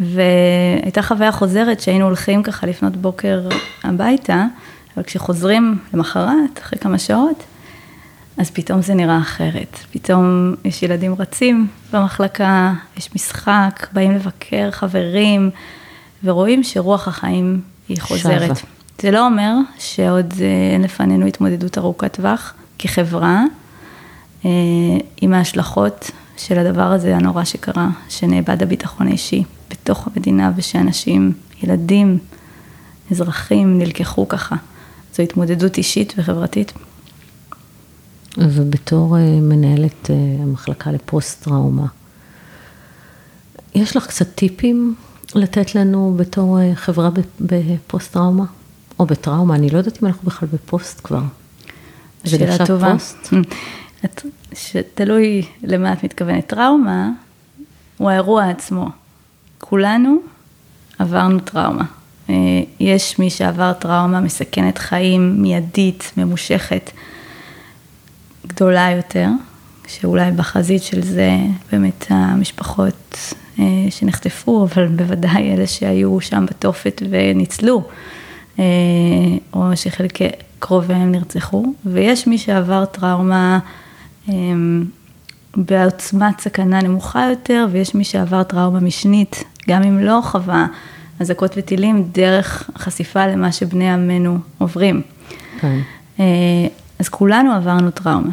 והייתה 0.00 1.02
חוויה 1.02 1.32
חוזרת 1.32 1.80
שהיינו 1.80 2.04
הולכים 2.04 2.42
ככה 2.42 2.66
לפנות 2.66 2.96
בוקר 2.96 3.48
הביתה, 3.84 4.44
אבל 4.96 5.04
כשחוזרים 5.04 5.78
למחרת, 5.94 6.58
אחרי 6.62 6.78
כמה 6.78 6.98
שעות, 6.98 7.44
אז 8.36 8.50
פתאום 8.50 8.82
זה 8.82 8.94
נראה 8.94 9.18
אחרת. 9.18 9.78
פתאום 9.92 10.54
יש 10.64 10.82
ילדים 10.82 11.14
רצים 11.18 11.66
במחלקה, 11.92 12.72
יש 12.96 13.14
משחק, 13.14 13.86
באים 13.92 14.12
לבקר 14.12 14.70
חברים, 14.70 15.50
ורואים 16.24 16.62
שרוח 16.62 17.08
החיים 17.08 17.60
היא 17.88 18.00
חוזרת. 18.00 18.42
שווה. 18.42 18.70
זה 19.02 19.10
לא 19.10 19.26
אומר 19.26 19.54
שעוד 19.78 20.34
אה, 20.40 20.72
אין 20.72 20.82
לפנינו 20.82 21.26
התמודדות 21.26 21.78
ארוכת 21.78 22.12
טווח 22.12 22.54
כחברה, 22.78 23.42
אה, 24.44 24.50
עם 25.20 25.34
ההשלכות 25.34 26.10
של 26.36 26.58
הדבר 26.58 26.92
הזה 26.92 27.16
הנורא 27.16 27.44
שקרה, 27.44 27.88
שנאבד 28.08 28.62
הביטחון 28.62 29.08
האישי 29.08 29.44
בתוך 29.70 30.06
המדינה, 30.06 30.52
ושאנשים, 30.56 31.32
ילדים, 31.62 32.18
אזרחים, 33.10 33.78
נלקחו 33.78 34.28
ככה. 34.28 34.56
זו 35.14 35.22
התמודדות 35.22 35.78
אישית 35.78 36.14
וחברתית 36.16 36.72
ובתור 38.38 39.16
אה, 39.16 39.22
מנהלת 39.22 40.10
אה, 40.10 40.14
המחלקה 40.42 40.90
לפוסט-טראומה, 40.90 41.86
יש 43.74 43.96
לך 43.96 44.06
קצת 44.06 44.34
טיפים 44.34 44.94
לתת 45.34 45.74
לנו 45.74 46.14
בתור 46.16 46.60
אה, 46.60 46.72
חברה 46.74 47.10
בפוסט-טראומה? 47.40 48.44
או 48.98 49.06
בטראומה, 49.06 49.54
אני 49.54 49.70
לא 49.70 49.78
יודעת 49.78 50.02
אם 50.02 50.06
אנחנו 50.06 50.28
בכלל 50.28 50.48
בפוסט 50.52 51.00
כבר. 51.04 51.22
שאלה 52.24 52.66
טובה. 52.66 52.92
פוסט? 52.92 53.34
שתלוי 54.52 55.42
למה 55.62 55.92
את 55.92 56.04
מתכוונת. 56.04 56.46
טראומה 56.46 57.10
הוא 57.98 58.10
האירוע 58.10 58.50
עצמו. 58.50 58.88
כולנו 59.58 60.16
עברנו 60.98 61.40
טראומה. 61.40 61.84
יש 62.80 63.18
מי 63.18 63.30
שעבר 63.30 63.72
טראומה 63.72 64.20
מסכנת 64.20 64.78
חיים, 64.78 65.42
מיידית, 65.42 66.12
ממושכת. 66.16 66.90
גדולה 68.46 68.90
יותר, 68.90 69.28
שאולי 69.86 70.32
בחזית 70.32 70.82
של 70.82 71.02
זה 71.02 71.30
באמת 71.72 72.06
המשפחות 72.08 73.34
אה, 73.58 73.64
שנחטפו, 73.90 74.64
אבל 74.64 74.86
בוודאי 74.86 75.52
אלה 75.52 75.66
שהיו 75.66 76.20
שם 76.20 76.46
בתופת 76.46 77.02
וניצלו, 77.10 77.82
אה, 78.58 78.64
או 79.52 79.76
שחלקי 79.76 80.28
קרוביהם 80.58 81.12
נרצחו, 81.12 81.64
ויש 81.86 82.26
מי 82.26 82.38
שעבר 82.38 82.84
טראומה 82.84 83.58
אה, 84.28 84.34
בעוצמת 85.56 86.40
סכנה 86.40 86.82
נמוכה 86.82 87.26
יותר, 87.30 87.66
ויש 87.70 87.94
מי 87.94 88.04
שעבר 88.04 88.42
טראומה 88.42 88.80
משנית, 88.80 89.44
גם 89.68 89.82
אם 89.82 89.98
לא 89.98 90.20
חווה 90.22 90.66
אזעקות 91.20 91.54
וטילים, 91.56 92.08
דרך 92.12 92.70
חשיפה 92.78 93.26
למה 93.26 93.52
שבני 93.52 93.92
עמנו 93.92 94.38
עוברים. 94.58 95.02
כן. 95.60 95.78
אז 97.04 97.08
כולנו 97.08 97.52
עברנו 97.52 97.90
טראומה. 97.90 98.30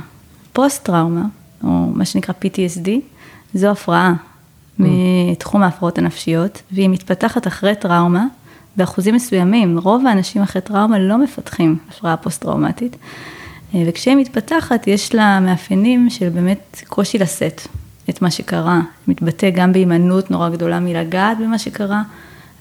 פוסט-טראומה, 0.54 1.26
או 1.64 1.70
מה 1.70 2.06
שנקרא 2.06 2.34
PTSD, 2.42 2.90
זו 3.54 3.68
הפרעה 3.68 4.14
mm. 4.14 4.84
מתחום 4.84 5.64
ההפרעות 5.64 5.98
הנפשיות, 5.98 6.62
והיא 6.72 6.90
מתפתחת 6.90 7.48
אחרי 7.48 7.76
טראומה, 7.76 8.26
באחוזים 8.78 9.16
מסוימים, 9.16 9.78
רוב 9.78 10.08
האנשים 10.08 10.42
אחרי 10.42 10.62
טראומה 10.62 11.00
לא 11.00 11.18
מפתחים 11.18 11.78
הפרעה 11.90 12.18
פוסט-טראומטית, 12.18 12.96
אה, 13.76 13.84
וכשהיא 13.88 14.16
מתפתחת 14.16 14.88
יש 14.88 15.16
לה 15.16 15.40
מאפיינים 15.40 16.10
של 16.10 16.30
באמת 16.30 16.82
קושי 16.88 17.18
לשאת 17.18 17.62
את 18.10 18.22
מה 18.22 18.32
שקרה, 18.32 18.82
מתבטא 19.08 19.50
גם 19.50 19.74
בהימנעות 19.74 20.32
נורא 20.32 20.50
גדולה 20.50 20.80
מלגעת 20.80 21.38
במה 21.38 21.60
שקרה, 21.60 22.02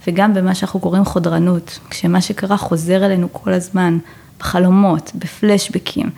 וגם 0.06 0.34
במה 0.34 0.54
שאנחנו 0.54 0.80
קוראים 0.80 1.04
חודרנות, 1.04 1.78
כשמה 1.90 2.20
שקרה 2.20 2.56
חוזר 2.56 3.06
אלינו 3.06 3.28
כל 3.32 3.52
הזמן, 3.52 3.98
בחלומות, 4.40 5.12
בפלשבקים. 5.14 6.10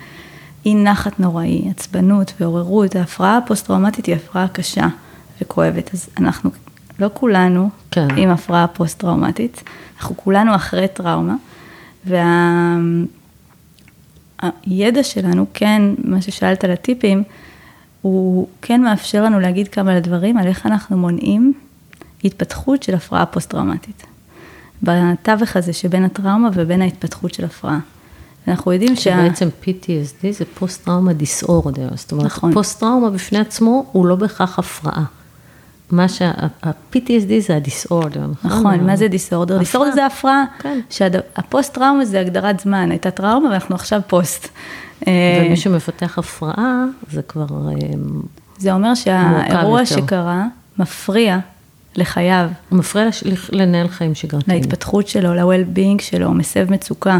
אי 0.65 0.75
נחת 0.75 1.19
נוראי, 1.19 1.69
עצבנות 1.69 2.33
ועוררות, 2.39 2.95
ההפרעה 2.95 3.37
הפוסט-טראומטית 3.37 4.05
היא 4.05 4.15
הפרעה 4.15 4.47
קשה 4.47 4.87
וכואבת, 5.41 5.93
אז 5.93 6.09
אנחנו, 6.19 6.49
לא 6.99 7.09
כולנו 7.13 7.69
כן. 7.91 8.07
עם 8.17 8.29
הפרעה 8.29 8.67
פוסט-טראומטית, 8.67 9.63
אנחנו 9.97 10.17
כולנו 10.17 10.55
אחרי 10.55 10.87
טראומה, 10.87 11.35
והידע 12.05 12.21
וה... 14.99 15.03
שלנו, 15.03 15.45
כן, 15.53 15.81
מה 16.03 16.21
ששאלת 16.21 16.63
על 16.63 16.71
הטיפים, 16.71 17.23
הוא 18.01 18.47
כן 18.61 18.81
מאפשר 18.81 19.23
לנו 19.23 19.39
להגיד 19.39 19.67
כמה 19.67 19.95
לדברים 19.95 20.37
על 20.37 20.47
איך 20.47 20.65
אנחנו 20.65 20.97
מונעים 20.97 21.53
התפתחות 22.23 22.83
של 22.83 22.95
הפרעה 22.95 23.25
פוסט-טראומטית. 23.25 24.03
בתווך 24.83 25.55
הזה 25.55 25.73
שבין 25.73 26.03
הטראומה 26.05 26.49
ובין 26.53 26.81
ההתפתחות 26.81 27.33
של 27.33 27.45
הפרעה. 27.45 27.79
אנחנו 28.47 28.73
יודעים 28.73 28.95
שה... 28.95 29.01
שבעצם 29.01 29.49
PTSD 29.63 30.31
זה 30.31 30.45
פוסט-טראומה 30.53 31.13
disorder, 31.13 31.89
זאת 31.95 32.11
אומרת, 32.11 32.25
נכון. 32.25 32.53
פוסט-טראומה 32.53 33.09
בפני 33.09 33.39
עצמו 33.39 33.85
הוא 33.91 34.05
לא 34.05 34.15
בהכרח 34.15 34.59
הפרעה. 34.59 35.03
מה 35.91 36.07
שה-PTSD 36.07 37.31
זה 37.39 37.55
ה-disorder, 37.55 38.25
נכון? 38.43 38.59
נכון, 38.59 38.87
מה 38.87 38.95
זה 38.95 39.07
disorder? 39.07 39.57
disorder 39.57 39.91
זה 39.91 40.05
הפרעה, 40.05 40.43
כן. 40.59 40.79
שהפוסט-טראומה 40.89 42.05
זה 42.05 42.19
הגדרת 42.19 42.59
זמן, 42.59 42.91
הייתה 42.91 43.11
טראומה 43.11 43.49
ואנחנו 43.49 43.75
עכשיו 43.75 44.01
פוסט. 44.07 44.47
ומי 45.01 45.49
אה, 45.49 45.55
שמפתח 45.55 46.19
הפרעה, 46.19 46.85
זה 47.11 47.21
כבר 47.21 47.45
אה, 47.69 47.73
זה 48.57 48.73
אומר 48.73 48.95
שהאירוע 48.95 49.85
שקרה 49.85 50.45
מפריע 50.79 51.39
לחייו. 51.95 52.49
הוא 52.69 52.79
מפריע 52.79 53.07
לנהל 53.49 53.87
חיים 53.87 54.15
שגרתיים. 54.15 54.61
להתפתחות 54.61 55.07
שלו, 55.07 55.33
ל-well-being 55.33 56.01
שלו, 56.01 56.33
מסב 56.33 56.71
מצוקה. 56.71 57.19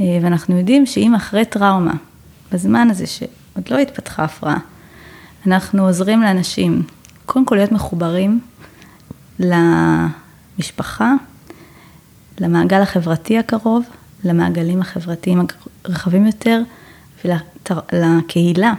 אה, 0.00 0.18
ואנחנו 0.22 0.58
יודעים 0.58 0.86
שאם 0.86 1.14
אחרי 1.14 1.44
טראומה, 1.44 1.94
בזמן 2.52 2.88
הזה 2.90 3.06
שעוד 3.06 3.68
לא 3.70 3.78
התפתחה 3.78 4.24
הפרעה, 4.24 4.58
אנחנו 5.46 5.86
עוזרים 5.86 6.22
לאנשים, 6.22 6.82
קודם 7.26 7.44
כל 7.44 7.54
להיות 7.54 7.72
מחוברים 7.72 8.40
למשפחה, 9.38 11.12
למעגל 12.40 12.80
החברתי 12.82 13.38
הקרוב, 13.38 13.84
למעגלים 14.24 14.80
החברתיים 14.80 15.40
הרחבים 15.84 16.26
יותר 16.26 16.62
ולקהילה. 17.24 18.74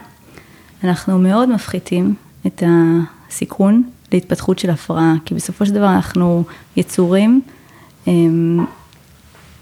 אנחנו 0.83 1.19
מאוד 1.19 1.49
מפחיתים 1.49 2.15
את 2.47 2.63
הסיכון 2.65 3.83
להתפתחות 4.11 4.59
של 4.59 4.69
הפרעה, 4.69 5.13
כי 5.25 5.35
בסופו 5.35 5.65
של 5.65 5.73
דבר 5.73 5.93
אנחנו 5.95 6.43
יצורים 6.77 7.41
אמ, 8.07 8.65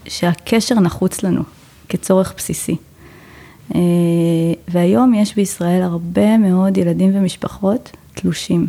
שהקשר 0.08 0.80
נחוץ 0.80 1.24
לנו 1.24 1.42
כצורך 1.90 2.34
בסיסי. 2.38 2.76
אה, 3.76 3.80
והיום 4.68 5.14
יש 5.14 5.36
בישראל 5.36 5.82
הרבה 5.82 6.38
מאוד 6.38 6.78
ילדים 6.78 7.12
ומשפחות 7.16 7.92
תלושים. 8.14 8.68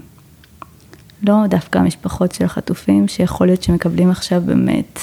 לא 1.22 1.46
דווקא 1.46 1.78
המשפחות 1.78 2.32
של 2.32 2.44
החטופים, 2.44 3.08
שיכול 3.08 3.46
להיות 3.46 3.62
שמקבלים 3.62 4.10
עכשיו 4.10 4.42
באמת 4.46 5.00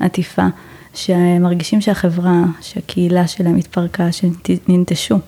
עטיפה, 0.00 0.46
שמרגישים 0.94 1.80
שהחברה, 1.80 2.42
שהקהילה 2.60 3.26
שלהם 3.28 3.56
התפרקה, 3.56 4.12
שננטשו. 4.12 5.18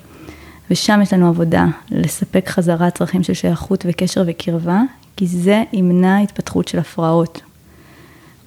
ושם 0.70 1.00
יש 1.02 1.12
לנו 1.12 1.28
עבודה, 1.28 1.66
לספק 1.90 2.48
חזרה 2.48 2.90
צרכים 2.90 3.22
של 3.22 3.34
שייכות 3.34 3.84
וקשר 3.88 4.22
וקרבה, 4.26 4.80
כי 5.16 5.26
זה 5.26 5.62
ימנע 5.72 6.18
התפתחות 6.18 6.68
של 6.68 6.78
הפרעות. 6.78 7.40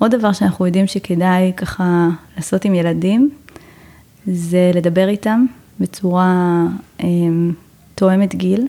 עוד 0.04 0.16
דבר 0.16 0.34
שאנחנו 0.34 0.66
יודעים 0.66 0.88
שכדאי 0.88 1.52
ככה 1.58 2.10
לעשות 2.38 2.66
עם 2.66 2.76
ילדים, 2.76 3.30
זה 4.28 4.72
לדבר 4.74 5.08
איתם 5.08 5.46
בצורה 5.80 6.64
אה, 7.04 7.08
תואמת 7.96 8.36
גיל 8.36 8.68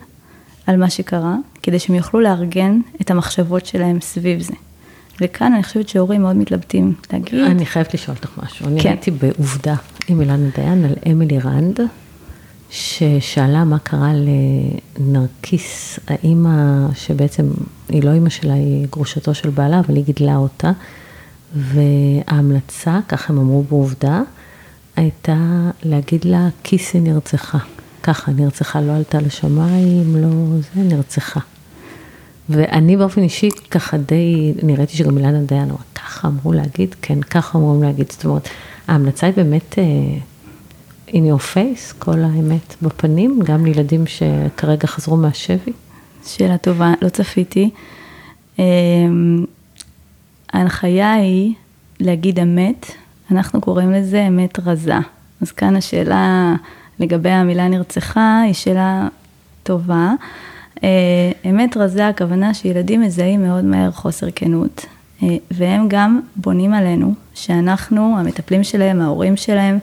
על 0.67 0.77
מה 0.77 0.89
שקרה, 0.89 1.35
כדי 1.63 1.79
שהם 1.79 1.95
יוכלו 1.95 2.19
לארגן 2.19 2.79
את 3.01 3.11
המחשבות 3.11 3.65
שלהם 3.65 4.01
סביב 4.01 4.41
זה. 4.41 4.53
וכאן 5.21 5.53
אני 5.53 5.63
חושבת 5.63 5.89
שהורים 5.89 6.21
מאוד 6.21 6.35
מתלבטים 6.35 6.93
להגיד. 7.13 7.39
אני 7.39 7.65
חייבת 7.65 7.93
לשאול 7.93 8.17
אותך 8.17 8.39
משהו. 8.43 8.67
אני 8.67 8.81
כן. 8.81 8.89
הייתי 8.89 9.11
בעובדה 9.11 9.75
עם 10.07 10.21
אילנה 10.21 10.49
דיין 10.55 10.85
על 10.85 10.93
אמילי 11.11 11.39
רנד, 11.39 11.79
ששאלה 12.69 13.63
מה 13.63 13.79
קרה 13.79 14.11
לנרקיס, 14.99 15.99
האימא 16.07 16.87
שבעצם, 16.95 17.47
היא 17.89 18.03
לא 18.03 18.11
אימא 18.11 18.29
שלה, 18.29 18.53
היא 18.53 18.87
גרושתו 18.91 19.33
של 19.33 19.49
בעלה, 19.49 19.79
אבל 19.79 19.95
היא 19.95 20.03
גידלה 20.03 20.35
אותה. 20.35 20.71
וההמלצה, 21.55 22.99
ככה 23.07 23.33
הם 23.33 23.39
אמרו 23.39 23.63
בעובדה, 23.63 24.21
הייתה 24.95 25.69
להגיד 25.83 26.25
לה, 26.25 26.47
כיסי 26.63 26.99
נרצחה. 26.99 27.57
ככה, 28.03 28.31
נרצחה, 28.31 28.81
לא 28.81 28.91
עלתה 28.91 29.19
לשמיים, 29.21 30.15
לא 30.15 30.29
זה, 30.57 30.81
נרצחה. 30.81 31.39
ואני 32.49 32.97
באופן 32.97 33.21
אישי 33.21 33.49
ככה 33.71 33.97
די, 33.97 34.53
אני 34.63 34.75
ראיתי 34.75 34.97
שגם 34.97 35.17
אילנה 35.17 35.41
דיין 35.41 35.69
אמרה, 35.69 35.77
ככה 35.95 36.27
אמרו 36.27 36.53
להגיד, 36.53 36.95
כן, 37.01 37.21
ככה 37.21 37.57
אמרו 37.57 37.83
להגיד, 37.83 38.11
זאת 38.11 38.25
אומרת, 38.25 38.49
ההמלצה 38.87 39.27
היא 39.27 39.35
באמת 39.35 39.75
uh, 39.75 41.09
in 41.09 41.13
your 41.13 41.55
face, 41.55 41.93
כל 41.99 42.19
האמת 42.19 42.75
בפנים, 42.81 43.39
גם 43.43 43.65
לילדים 43.65 44.03
שכרגע 44.07 44.87
חזרו 44.87 45.17
מהשבי. 45.17 45.71
שאלה 46.25 46.57
טובה, 46.57 46.93
לא 47.01 47.09
צפיתי. 47.09 47.69
ההנחיה 50.55 51.13
היא 51.13 51.53
להגיד 51.99 52.39
אמת, 52.39 52.85
אנחנו 53.31 53.61
קוראים 53.61 53.91
לזה 53.91 54.27
אמת 54.27 54.59
רזה. 54.65 54.97
אז 55.41 55.51
כאן 55.51 55.75
השאלה 55.75 56.55
לגבי 56.99 57.29
המילה 57.29 57.67
נרצחה 57.67 58.41
היא 58.45 58.53
שאלה 58.53 59.07
טובה. 59.63 60.11
אה, 60.83 60.89
אמת 61.49 61.77
רזה, 61.77 62.07
הכוונה 62.07 62.53
שילדים 62.53 63.01
מזהים 63.01 63.43
מאוד 63.43 63.63
מהר 63.63 63.91
חוסר 63.91 64.27
כנות, 64.35 64.85
אה, 65.23 65.27
והם 65.51 65.85
גם 65.87 66.19
בונים 66.35 66.73
עלינו, 66.73 67.13
שאנחנו, 67.33 68.15
המטפלים 68.19 68.63
שלהם, 68.63 69.01
ההורים 69.01 69.37
שלהם, 69.37 69.79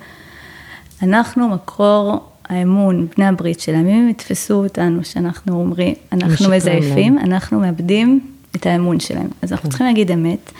אנחנו 1.03 1.49
מקור 1.49 2.21
האמון, 2.49 3.07
בני 3.17 3.27
הברית 3.27 3.61
שלהם, 3.61 3.87
אם 3.87 3.95
הם 3.95 4.09
יתפסו 4.09 4.55
אותנו, 4.55 5.05
שאנחנו 5.05 5.61
אומרים, 5.61 5.95
אנחנו 6.13 6.51
מזייפים, 6.51 7.17
להם. 7.17 7.25
אנחנו 7.25 7.61
מאבדים 7.61 8.32
את 8.62 8.66
האמון 8.66 9.01
שלהם. 9.01 9.29
אז 9.42 9.53
אנחנו 9.53 9.64
כן. 9.64 9.68
צריכים 9.68 9.87
להגיד 9.87 10.11
אמת, 10.11 10.53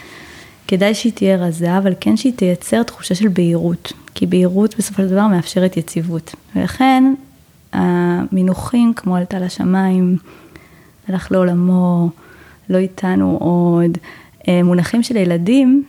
כדאי 0.69 0.95
שהיא 0.95 1.13
תהיה 1.13 1.37
רזה, 1.37 1.79
אבל 1.79 1.93
כן 2.01 2.17
שהיא 2.17 2.33
תייצר 2.33 2.83
תחושה 2.83 3.15
של 3.15 3.29
בהירות, 3.29 3.93
כי 4.15 4.27
בהירות 4.27 4.75
בסופו 4.79 5.03
של 5.03 5.09
דבר 5.09 5.27
מאפשרת 5.27 5.77
יציבות. 5.77 6.35
ולכן 6.57 7.15
המינוחים 7.73 8.93
כמו 8.97 9.17
עלתה 9.17 9.39
לשמיים, 9.39 10.17
הלך 11.09 11.33
לעולמו, 11.33 12.11
לא 12.71 12.79
איתנו 12.79 13.37
עוד, 13.41 13.99
אה, 14.49 14.63
מונחים 14.63 15.03
של 15.03 15.17
ילדים, 15.17 15.85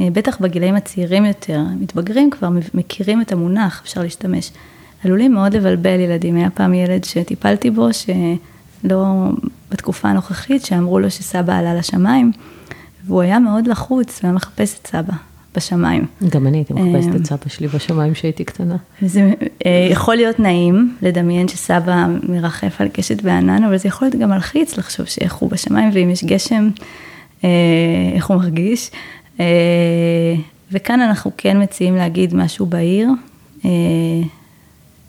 אה, 0.00 0.08
בטח 0.12 0.40
בגילאים 0.40 0.74
הצעירים 0.74 1.24
יותר, 1.24 1.62
מתבגרים 1.80 2.30
כבר 2.30 2.48
מכירים 2.74 3.20
את 3.20 3.32
המונח, 3.32 3.80
אפשר 3.84 4.02
להשתמש. 4.02 4.50
עלולים 5.04 5.32
מאוד 5.34 5.56
לבלבל 5.56 6.00
ילדים. 6.00 6.36
היה 6.36 6.50
פעם 6.50 6.74
ילד 6.74 7.04
שטיפלתי 7.04 7.70
בו, 7.70 7.88
שלא, 8.84 9.30
בתקופה 9.70 10.08
הנוכחית, 10.08 10.64
שאמרו 10.64 10.98
לו 10.98 11.10
שסבא 11.10 11.58
עלה 11.58 11.74
לשמיים, 11.74 12.32
והוא 13.06 13.22
היה 13.22 13.38
מאוד 13.38 13.66
לחוץ, 13.66 14.18
הוא 14.22 14.28
היה 14.28 14.32
מחפש 14.32 14.78
את 14.80 14.86
סבא. 14.86 15.14
בשמיים. 15.56 16.06
גם 16.30 16.46
אני 16.46 16.58
הייתי 16.58 16.72
מחפשת 16.72 17.16
את 17.16 17.26
סבא 17.26 17.48
שלי 17.48 17.68
בשמיים 17.68 18.12
כשהייתי 18.12 18.44
קטנה. 18.44 18.76
זה 19.02 19.32
אה, 19.66 19.88
יכול 19.90 20.14
להיות 20.14 20.40
נעים 20.40 20.96
לדמיין 21.02 21.48
שסבא 21.48 22.06
מרחף 22.28 22.80
על 22.80 22.88
קשת 22.88 23.22
בענן, 23.22 23.64
אבל 23.64 23.76
זה 23.76 23.88
יכול 23.88 24.08
להיות 24.08 24.20
גם 24.20 24.30
מלחיץ 24.30 24.76
לחשוב 24.78 25.06
שאיך 25.06 25.34
הוא 25.34 25.50
בשמיים, 25.50 25.90
ואם 25.92 26.10
יש 26.10 26.24
גשם, 26.24 26.68
אה, 27.44 27.48
איך 28.14 28.26
הוא 28.26 28.36
מרגיש. 28.36 28.90
אה, 29.40 29.44
וכאן 30.72 31.00
אנחנו 31.00 31.30
כן 31.36 31.62
מציעים 31.62 31.96
להגיד 31.96 32.34
משהו 32.34 32.66
בהיר, 32.66 33.08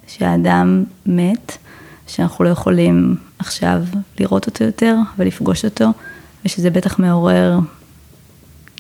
שהאדם 0.07 0.83
מת, 1.05 1.57
שאנחנו 2.07 2.43
לא 2.43 2.49
יכולים 2.49 3.15
עכשיו 3.45 3.81
לראות 4.19 4.47
אותו 4.47 4.63
יותר 4.63 4.95
ולפגוש 5.17 5.65
אותו, 5.65 5.85
ושזה 6.45 6.69
בטח 6.69 6.99
מעורר 6.99 7.59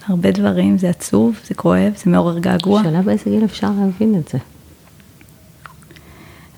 הרבה 0.07 0.31
דברים, 0.31 0.77
זה 0.77 0.89
עצוב, 0.89 1.39
זה 1.47 1.53
כואב, 1.55 1.93
זה 2.03 2.11
מעורר 2.11 2.39
געגוע. 2.39 2.83
שאלה 2.83 3.01
באיזה 3.01 3.23
גיל 3.29 3.45
אפשר 3.45 3.69
להבין 3.79 4.15
את 4.19 4.27
זה. 4.27 4.37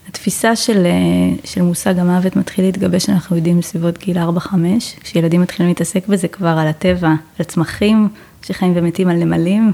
התפיסה 0.09 0.55
של, 0.55 0.85
אה, 0.85 1.35
של 1.43 1.61
מושג 1.61 1.99
המוות 1.99 2.35
מתחיל 2.35 2.65
להתגבש, 2.65 3.09
אנחנו 3.09 3.35
יודעים, 3.35 3.59
בסביבות 3.59 3.97
גיל 3.97 4.17
4-5, 4.17 4.95
כשילדים 5.01 5.41
מתחילים 5.41 5.69
להתעסק 5.69 6.07
בזה 6.07 6.27
כבר 6.27 6.47
על 6.47 6.67
הטבע, 6.67 7.13
על 7.39 7.45
צמחים 7.45 8.09
שחיים 8.41 8.73
ומתים 8.75 9.09
על 9.09 9.15
נמלים 9.15 9.73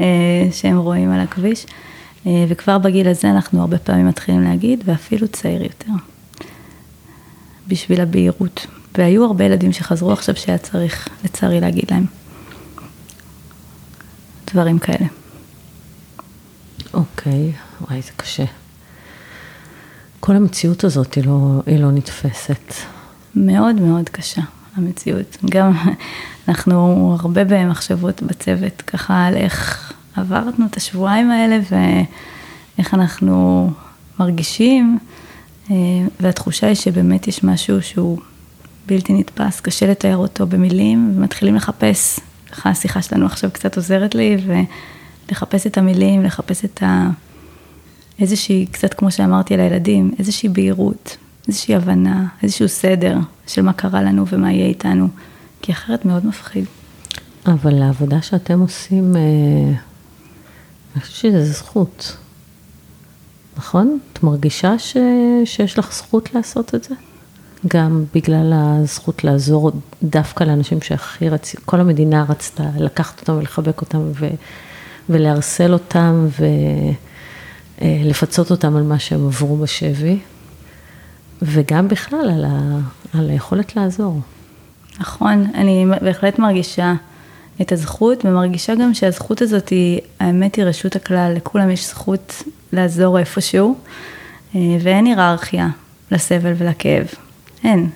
אה, 0.00 0.06
שהם 0.52 0.78
רואים 0.78 1.10
על 1.10 1.20
הכביש, 1.20 1.66
אה, 2.26 2.44
וכבר 2.48 2.78
בגיל 2.78 3.08
הזה 3.08 3.30
אנחנו 3.30 3.60
הרבה 3.60 3.78
פעמים 3.78 4.06
מתחילים 4.06 4.42
להגיד, 4.42 4.82
ואפילו 4.84 5.28
צעיר 5.28 5.62
יותר, 5.62 5.92
בשביל 7.68 8.00
הבהירות. 8.00 8.66
והיו 8.98 9.24
הרבה 9.24 9.44
ילדים 9.44 9.72
שחזרו 9.72 10.12
עכשיו 10.12 10.36
שהיה 10.36 10.58
צריך, 10.58 11.08
לצערי, 11.24 11.60
להגיד 11.60 11.84
להם. 11.90 12.06
דברים 14.52 14.78
כאלה. 14.78 15.06
אוקיי, 16.94 17.52
וואי, 17.80 18.02
זה 18.02 18.10
קשה. 18.16 18.44
כל 20.20 20.36
המציאות 20.36 20.84
הזאת 20.84 21.14
היא 21.14 21.24
לא, 21.24 21.62
היא 21.66 21.78
לא 21.78 21.90
נתפסת. 21.90 22.74
מאוד 23.34 23.80
מאוד 23.80 24.08
קשה, 24.08 24.42
המציאות. 24.76 25.36
גם 25.50 25.72
אנחנו 26.48 27.16
הרבה 27.20 27.44
במחשבות 27.44 28.22
בצוות, 28.22 28.82
ככה 28.82 29.26
על 29.26 29.36
איך 29.36 29.92
עברנו 30.16 30.66
את 30.70 30.76
השבועיים 30.76 31.30
האלה 31.30 31.58
ואיך 31.70 32.94
אנחנו 32.94 33.70
מרגישים, 34.20 34.98
והתחושה 36.20 36.66
היא 36.66 36.74
שבאמת 36.74 37.28
יש 37.28 37.44
משהו 37.44 37.82
שהוא 37.82 38.18
בלתי 38.86 39.12
נתפס, 39.12 39.60
קשה 39.60 39.86
לתאר 39.86 40.16
אותו 40.16 40.46
במילים, 40.46 41.12
ומתחילים 41.16 41.54
לחפש 41.54 42.20
ככה 42.50 42.70
השיחה 42.70 43.02
שלנו 43.02 43.26
עכשיו 43.26 43.50
קצת 43.52 43.76
עוזרת 43.76 44.14
לי, 44.14 44.36
ולחפש 44.46 45.66
את 45.66 45.78
המילים, 45.78 46.22
לחפש 46.22 46.64
את 46.64 46.82
ה... 46.82 47.10
איזושהי, 48.18 48.66
קצת 48.66 48.94
כמו 48.94 49.10
שאמרתי 49.10 49.54
על 49.54 49.60
הילדים, 49.60 50.14
איזושהי 50.18 50.48
בהירות, 50.48 51.16
איזושהי 51.48 51.74
הבנה, 51.74 52.26
איזשהו 52.42 52.68
סדר 52.68 53.18
של 53.46 53.62
מה 53.62 53.72
קרה 53.72 54.02
לנו 54.02 54.26
ומה 54.26 54.52
יהיה 54.52 54.66
איתנו, 54.66 55.08
כי 55.62 55.72
אחרת 55.72 56.04
מאוד 56.04 56.26
מפחיד. 56.26 56.64
אבל 57.46 57.82
העבודה 57.82 58.22
שאתם 58.22 58.60
עושים, 58.60 59.16
אה, 59.16 59.20
אני 60.94 61.02
חושבת 61.02 61.32
שזו 61.32 61.52
זכות, 61.52 62.16
נכון? 63.56 63.98
את 64.12 64.22
מרגישה 64.22 64.78
ש... 64.78 64.96
שיש 65.44 65.78
לך 65.78 65.92
זכות 65.92 66.34
לעשות 66.34 66.74
את 66.74 66.84
זה? 66.84 66.94
גם 67.68 68.04
בגלל 68.14 68.52
הזכות 68.54 69.24
לעזור 69.24 69.72
דווקא 70.02 70.44
לאנשים 70.44 70.80
שהכי 70.80 71.28
רצ... 71.28 71.56
כל 71.64 71.80
המדינה 71.80 72.24
רצתה 72.28 72.64
לקחת 72.78 73.20
אותם 73.20 73.32
ולחבק 73.32 73.80
אותם 73.80 74.00
ו... 74.14 74.28
ולהרסל 75.08 75.72
אותם 75.72 76.26
ולפצות 77.80 78.50
אותם 78.50 78.76
על 78.76 78.82
מה 78.82 78.98
שהם 78.98 79.26
עברו 79.26 79.56
בשבי, 79.56 80.18
וגם 81.42 81.88
בכלל 81.88 82.30
על, 82.30 82.44
ה... 82.44 82.78
על 83.18 83.30
היכולת 83.30 83.76
לעזור. 83.76 84.20
נכון, 85.00 85.46
אני 85.54 85.86
בהחלט 86.02 86.38
מרגישה 86.38 86.94
את 87.60 87.72
הזכות, 87.72 88.24
ומרגישה 88.24 88.74
גם 88.74 88.94
שהזכות 88.94 89.42
הזאת 89.42 89.68
היא, 89.68 90.00
האמת 90.20 90.54
היא 90.54 90.64
רשות 90.64 90.96
הכלל, 90.96 91.32
לכולם 91.36 91.70
יש 91.70 91.88
זכות 91.88 92.42
לעזור 92.76 93.18
איפשהו, 93.18 93.76
אה, 94.54 94.60
ואין 94.82 95.06
היררכיה 95.06 95.68
לסבל 96.10 96.52
ולכאב. 96.56 97.06
אין. 97.64 97.90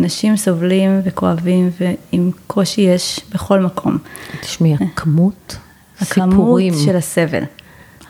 אנשים 0.00 0.36
סובלים 0.36 1.00
וכואבים 1.04 1.70
ועם 1.80 2.30
קושי 2.46 2.80
יש 2.80 3.20
בכל 3.34 3.60
מקום. 3.60 3.98
תשמעי, 4.40 4.74
הכמות, 4.74 5.56
הכמות 6.00 6.30
סיפורים. 6.30 6.74
של 6.84 6.96
הסבל. 6.96 7.42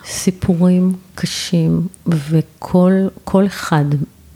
סיפורים 0.04 0.92
קשים, 1.14 1.86
וכל 2.06 3.46
אחד 3.46 3.84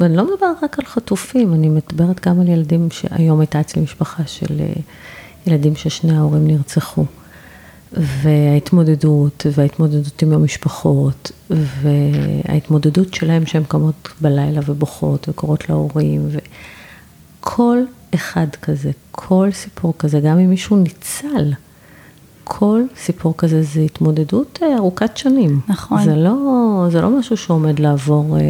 ואני 0.01 0.17
לא 0.17 0.25
מדברת 0.25 0.63
רק 0.63 0.79
על 0.79 0.85
חטופים, 0.85 1.55
אני 1.55 1.69
מדברת 1.69 2.27
גם 2.27 2.41
על 2.41 2.49
ילדים 2.49 2.89
שהיום 2.91 3.41
הייתה 3.41 3.61
אצלי 3.61 3.83
משפחה 3.83 4.23
של 4.27 4.61
אה, 4.61 4.73
ילדים 5.47 5.77
ששני 5.77 6.17
ההורים 6.17 6.47
נרצחו. 6.47 7.05
וההתמודדות, 7.93 9.47
וההתמודדות 9.53 10.23
עם 10.23 10.33
המשפחות, 10.33 11.33
וההתמודדות 11.51 13.15
שלהם 13.15 13.47
שהן 13.47 13.65
קמות 13.69 14.09
בלילה 14.21 14.61
ובוכות 14.67 15.29
וקוראות 15.29 15.69
להורים, 15.69 16.29
וכל 17.41 17.79
אחד 18.15 18.47
כזה, 18.63 18.91
כל 19.11 19.49
סיפור 19.53 19.95
כזה, 19.99 20.21
גם 20.21 20.39
אם 20.39 20.51
מישהו 20.51 20.77
ניצל, 20.77 21.53
כל 22.45 22.83
סיפור 22.97 23.35
כזה 23.39 23.63
זה 23.63 23.81
התמודדות 23.81 24.59
אה, 24.63 24.77
ארוכת 24.77 25.17
שנים. 25.17 25.61
נכון. 25.69 26.05
זה 26.05 26.17
לא, 26.17 26.87
זה 26.91 27.01
לא 27.01 27.19
משהו 27.19 27.37
שעומד 27.37 27.79
לעבור 27.79 28.37
אה, 28.37 28.43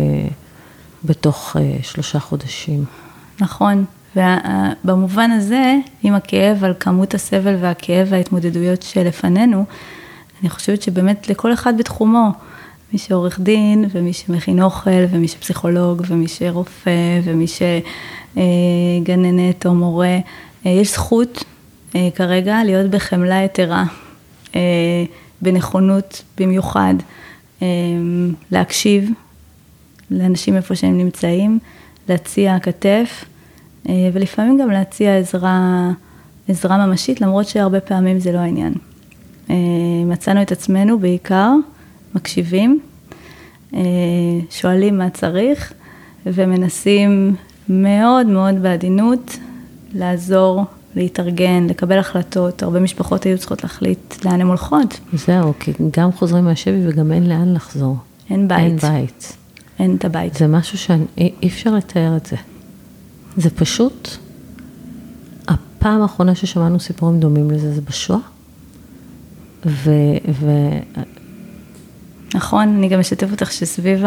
בתוך 1.05 1.57
אה, 1.61 1.77
שלושה 1.83 2.20
חודשים. 2.20 2.85
נכון, 3.40 3.85
ובמובן 4.16 5.31
הזה, 5.31 5.74
עם 6.02 6.14
הכאב 6.14 6.64
על 6.64 6.74
כמות 6.81 7.14
הסבל 7.14 7.57
והכאב 7.61 8.07
וההתמודדויות 8.11 8.83
שלפנינו, 8.83 9.64
אני 10.40 10.50
חושבת 10.50 10.83
שבאמת 10.83 11.29
לכל 11.29 11.52
אחד 11.52 11.79
בתחומו, 11.79 12.31
מי 12.92 12.98
שעורך 12.98 13.40
דין, 13.40 13.85
ומי 13.90 14.12
שמכין 14.12 14.62
אוכל, 14.62 15.05
ומי 15.11 15.29
שפסיכולוג, 15.29 16.02
ומי 16.09 16.29
שרופא, 16.29 17.20
ומי 17.24 17.46
שגננת 18.35 19.66
או 19.66 19.74
מורה, 19.74 20.18
אה, 20.66 20.70
יש 20.70 20.92
זכות 20.92 21.44
אה, 21.94 22.09
כרגע 22.14 22.64
להיות 22.64 22.90
בחמלה 22.90 23.42
יתרה, 23.44 23.85
אה, 24.55 24.61
בנכונות 25.42 26.22
במיוחד, 26.38 26.94
להקשיב 28.52 29.11
לאנשים 30.11 30.57
איפה 30.57 30.76
שהם 30.76 30.98
נמצאים, 30.98 31.59
להציע 32.09 32.59
כתף. 32.59 33.24
אה, 33.88 34.11
ולפעמים 34.12 34.59
גם 34.59 34.70
להציע 34.70 35.18
עזרה, 35.18 35.90
עזרה 36.49 36.87
ממשית, 36.87 37.20
למרות 37.20 37.46
שהרבה 37.46 37.81
פעמים 37.81 38.20
זה 38.20 38.33
לא 38.33 38.38
העניין. 38.38 38.75
אה, 39.51 39.57
מצאנו 40.07 40.42
את 40.42 40.53
עצמנו 40.53 40.99
בעיקר 40.99 41.53
מקשיבים, 42.14 42.81
אה, 43.75 43.81
שואלים 44.51 44.99
מה 44.99 45.11
צריך, 45.11 45.72
ומנסים 46.27 47.35
מאוד 47.68 48.27
מאוד 48.27 48.55
בעדינות 48.62 49.38
לעזור, 49.94 50.64
להתארגן, 50.96 51.66
לקבל 51.70 51.99
החלטות. 51.99 52.62
הרבה 52.62 52.81
משפחות 52.81 53.25
היו 53.25 53.38
צריכות 53.38 53.62
להחליט 53.62 54.25
לאן 54.25 54.40
הן 54.40 54.46
הולכות. 54.46 55.01
זהו, 55.12 55.53
כי 55.61 55.72
גם 55.90 56.12
חוזרים 56.12 56.44
מהשבי 56.44 56.88
וגם 56.88 57.12
אין 57.12 57.29
לאן 57.29 57.55
לחזור. 57.55 57.96
אין 58.31 58.49
בית. 58.49 58.61
אין 58.61 58.77
בית. 58.77 59.37
אין 59.79 59.96
את 59.96 60.05
הבית. 60.05 60.35
זה 60.35 60.46
משהו 60.46 60.79
שאי 60.79 61.49
אפשר 61.49 61.75
לתאר 61.75 62.16
את 62.16 62.27
זה. 62.27 62.37
זה 63.37 63.51
פשוט, 63.51 64.09
הפעם 65.49 66.03
האחרונה 66.03 66.35
ששמענו 66.35 66.81
סיפורים 66.81 67.20
דומים 67.20 67.51
לזה 67.51 67.72
זה 67.72 67.81
בשואה. 67.81 68.18
ו... 69.66 69.90
ו... 70.33 70.51
נכון, 72.35 72.68
אני 72.68 72.88
גם 72.88 73.01
אשתף 73.01 73.31
אותך 73.31 73.53
שסביב 73.53 74.05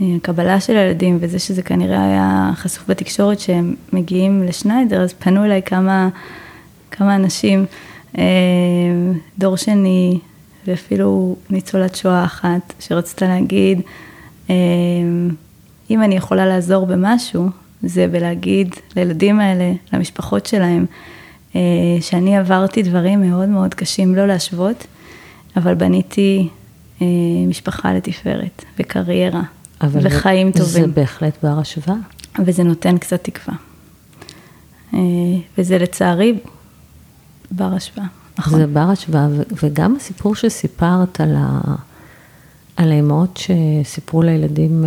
הקבלה 0.00 0.60
של 0.60 0.76
הילדים 0.76 1.18
וזה 1.20 1.38
שזה 1.38 1.62
כנראה 1.62 2.04
היה 2.04 2.50
חשוף 2.54 2.90
בתקשורת 2.90 3.40
שהם 3.40 3.74
מגיעים 3.92 4.42
לשניידר, 4.42 5.02
אז 5.02 5.12
פנו 5.12 5.44
אליי 5.44 5.62
כמה, 5.62 6.08
כמה 6.90 7.16
אנשים, 7.16 7.66
אה, 8.18 8.24
דור 9.38 9.56
שני 9.56 10.18
ואפילו 10.66 11.36
ניצולת 11.50 11.94
שואה 11.94 12.24
אחת 12.24 12.72
שרצתה 12.80 13.26
להגיד, 13.26 13.80
אה, 14.50 14.54
אם 15.90 16.02
אני 16.02 16.16
יכולה 16.16 16.46
לעזור 16.46 16.86
במשהו, 16.86 17.48
זה 17.86 18.06
בלהגיד 18.08 18.74
לילדים 18.96 19.40
האלה, 19.40 19.72
למשפחות 19.92 20.46
שלהם, 20.46 20.86
אה, 21.56 21.60
שאני 22.00 22.36
עברתי 22.36 22.82
דברים 22.82 23.30
מאוד 23.30 23.48
מאוד 23.48 23.74
קשים, 23.74 24.14
לא 24.14 24.26
להשוות, 24.26 24.86
אבל 25.56 25.74
בניתי 25.74 26.48
אה, 27.02 27.06
משפחה 27.48 27.94
לתפארת 27.94 28.64
וקריירה 28.78 29.42
וחיים 29.82 30.52
זה, 30.52 30.58
טובים. 30.58 30.84
זה 30.84 30.92
בהחלט 30.92 31.38
בר 31.42 31.58
השוואה. 31.58 31.96
וזה 32.44 32.62
נותן 32.62 32.98
קצת 32.98 33.24
תקווה. 33.24 33.54
אה, 34.94 34.98
וזה 35.58 35.78
לצערי 35.78 36.38
בר 37.50 37.74
השוואה. 37.74 38.06
נכון. 38.38 38.58
זה 38.58 38.66
בר 38.66 38.80
השוואה, 38.80 39.26
וגם 39.62 39.96
הסיפור 39.96 40.34
שסיפרת 40.34 41.20
על, 41.20 41.34
ה... 41.38 41.60
על 42.76 42.92
האמהות 42.92 43.40
שסיפרו 43.40 44.22
לילדים 44.22 44.84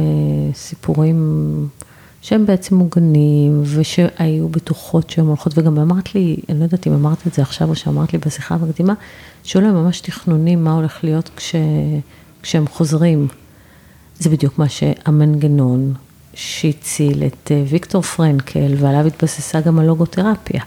סיפורים 0.54 1.68
שהם 2.22 2.46
בעצם 2.46 2.76
מוגנים, 2.76 3.62
ושהיו 3.66 4.50
בטוחות 4.52 5.10
שהן 5.10 5.26
הולכות, 5.26 5.58
וגם 5.58 5.80
אמרת 5.80 6.16
לי, 6.16 6.38
אני 6.50 6.60
לא 6.60 6.64
יודעת 6.64 6.88
אם 6.88 6.94
אמרת 6.94 7.28
את 7.28 7.34
זה 7.34 7.42
עכשיו 7.42 7.70
או 7.70 7.76
שאמרת 7.76 8.14
לי 8.14 8.20
בשיחה 8.20 8.56
המקדימה, 8.56 8.94
שהיו 9.44 9.64
להם 9.64 9.76
ממש 9.76 10.02
תכנונים 10.02 10.64
מה 10.64 10.74
הולך 10.74 11.04
להיות 11.04 11.30
כש, 11.36 11.56
כשהם 12.42 12.68
חוזרים. 12.68 13.28
זה 14.20 14.30
בדיוק 14.30 14.60
מה 14.60 14.70
שהמנגנון 14.70 15.94
שהציל 16.34 17.24
את 17.24 17.52
אה, 17.52 17.64
ויקטור 17.68 18.02
פרנקל, 18.02 18.74
ועליו 18.78 19.08
התבססה 19.08 19.62
גם 19.62 19.80
הלוגותרפיה. 19.80 20.62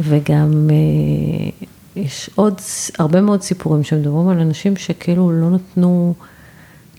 וגם 0.00 0.70
אה, 0.70 1.66
יש 1.96 2.30
עוד 2.34 2.54
הרבה 2.98 3.20
מאוד 3.20 3.42
סיפורים 3.42 3.84
שמדברים 3.84 4.28
על 4.28 4.40
אנשים 4.40 4.76
שכאילו 4.76 5.32
לא 5.32 5.50
נתנו... 5.50 6.14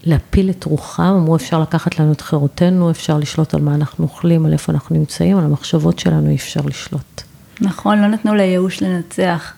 להפיל 0.03 0.49
את 0.49 0.63
רוחם, 0.63 1.03
אמרו 1.03 1.35
אפשר 1.35 1.59
לקחת 1.59 1.99
לנו 1.99 2.11
את 2.11 2.21
חירותנו, 2.21 2.91
אפשר 2.91 3.17
לשלוט 3.17 3.53
על 3.53 3.61
מה 3.61 3.75
אנחנו 3.75 4.03
אוכלים, 4.03 4.45
על 4.45 4.53
איפה 4.53 4.71
אנחנו 4.71 4.95
נמצאים, 4.95 5.37
על 5.37 5.43
המחשבות 5.43 5.99
שלנו 5.99 6.29
אי 6.29 6.35
אפשר 6.35 6.61
לשלוט. 6.65 7.21
נכון, 7.61 8.01
לא 8.01 8.07
נתנו 8.07 8.35
לייאוש 8.35 8.83
לנצח. 8.83 9.53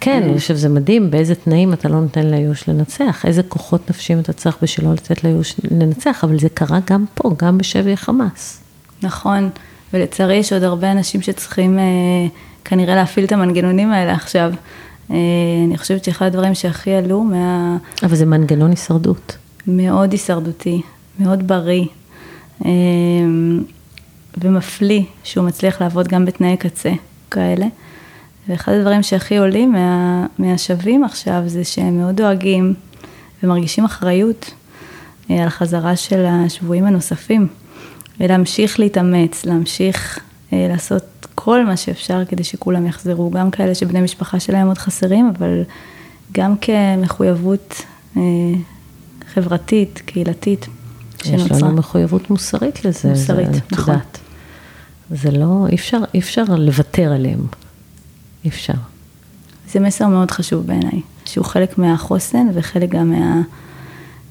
כן, 0.00 0.22
אני 0.22 0.38
חושב 0.38 0.56
שזה 0.56 0.68
מדהים, 0.68 1.10
באיזה 1.10 1.34
תנאים 1.34 1.72
אתה 1.72 1.88
לא 1.88 2.00
נותן 2.00 2.26
לייאוש 2.26 2.68
לנצח, 2.68 3.26
איזה 3.26 3.42
כוחות 3.42 3.90
נפשיים 3.90 4.18
אתה 4.18 4.32
צריך 4.32 4.56
בשביל 4.62 4.86
לא 4.86 4.92
לתת 4.92 5.24
לייאוש 5.24 5.54
לנצח, 5.70 6.24
אבל 6.24 6.38
זה 6.38 6.48
קרה 6.48 6.78
גם 6.90 7.04
פה, 7.14 7.30
גם 7.38 7.58
בשבי 7.58 7.92
החמאס. 7.92 8.60
נכון, 9.02 9.50
ולצערי 9.92 10.34
יש 10.34 10.52
עוד 10.52 10.62
הרבה 10.62 10.92
אנשים 10.92 11.22
שצריכים 11.22 11.78
אה, 11.78 11.84
כנראה 12.64 12.94
להפעיל 12.94 13.26
את 13.26 13.32
המנגנונים 13.32 13.92
האלה 13.92 14.14
עכשיו. 14.14 14.52
אה, 15.10 15.16
אני 15.66 15.78
חושבת 15.78 16.04
שאחד 16.04 16.26
הדברים 16.26 16.54
שהכי 16.54 16.94
עלו 16.94 17.24
מה... 17.24 17.76
אבל 18.02 18.16
זה 18.16 18.26
מנגנון 18.26 18.70
הישרדות. 18.70 19.36
מאוד 19.66 20.12
הישרדותי, 20.12 20.82
מאוד 21.18 21.48
בריא, 21.48 21.84
אמ, 22.64 23.62
ומפליא 24.38 25.02
שהוא 25.24 25.46
מצליח 25.46 25.80
לעבוד 25.80 26.08
גם 26.08 26.24
בתנאי 26.24 26.56
קצה 26.56 26.92
כאלה. 27.30 27.66
ואחד 28.48 28.72
הדברים 28.72 29.02
שהכי 29.02 29.36
עולים 29.36 29.72
מה, 29.72 30.26
מהשווים 30.38 31.04
עכשיו 31.04 31.42
זה 31.46 31.64
שהם 31.64 31.98
מאוד 31.98 32.16
דואגים 32.16 32.74
ומרגישים 33.42 33.84
אחריות 33.84 34.50
אה, 35.30 35.42
על 35.42 35.46
החזרה 35.46 35.96
של 35.96 36.24
השבויים 36.26 36.84
הנוספים, 36.84 37.48
ולהמשיך 38.20 38.80
להתאמץ, 38.80 39.44
להמשיך 39.44 40.18
אה, 40.52 40.66
לעשות 40.70 41.26
כל 41.34 41.66
מה 41.66 41.76
שאפשר 41.76 42.24
כדי 42.24 42.44
שכולם 42.44 42.86
יחזרו, 42.86 43.30
גם 43.30 43.50
כאלה 43.50 43.74
שבני 43.74 44.00
משפחה 44.00 44.40
שלהם 44.40 44.66
עוד 44.66 44.78
חסרים, 44.78 45.32
אבל 45.36 45.62
גם 46.32 46.54
כמחויבות 46.56 47.82
אה, 48.16 48.22
חברתית, 49.34 50.02
קהילתית, 50.06 50.66
שנוצרה. 51.24 51.56
יש 51.56 51.62
לנו 51.62 51.72
מחויבות 51.72 52.30
מוסרית 52.30 52.84
לזה. 52.84 53.08
מוסרית, 53.08 53.54
זה, 53.54 53.60
נכון. 53.72 53.94
יודעת. 53.94 54.18
זה 55.10 55.30
לא, 55.30 55.66
אי 55.68 55.74
אפשר, 55.74 55.98
אי 56.14 56.18
אפשר 56.18 56.44
לוותר 56.48 57.12
עליהם. 57.12 57.46
אי 58.44 58.50
אפשר. 58.50 58.72
זה 59.68 59.80
מסר 59.80 60.06
מאוד 60.06 60.30
חשוב 60.30 60.66
בעיניי, 60.66 61.00
שהוא 61.24 61.44
חלק 61.44 61.78
מהחוסן 61.78 62.46
וחלק 62.54 62.90
גם 62.90 63.14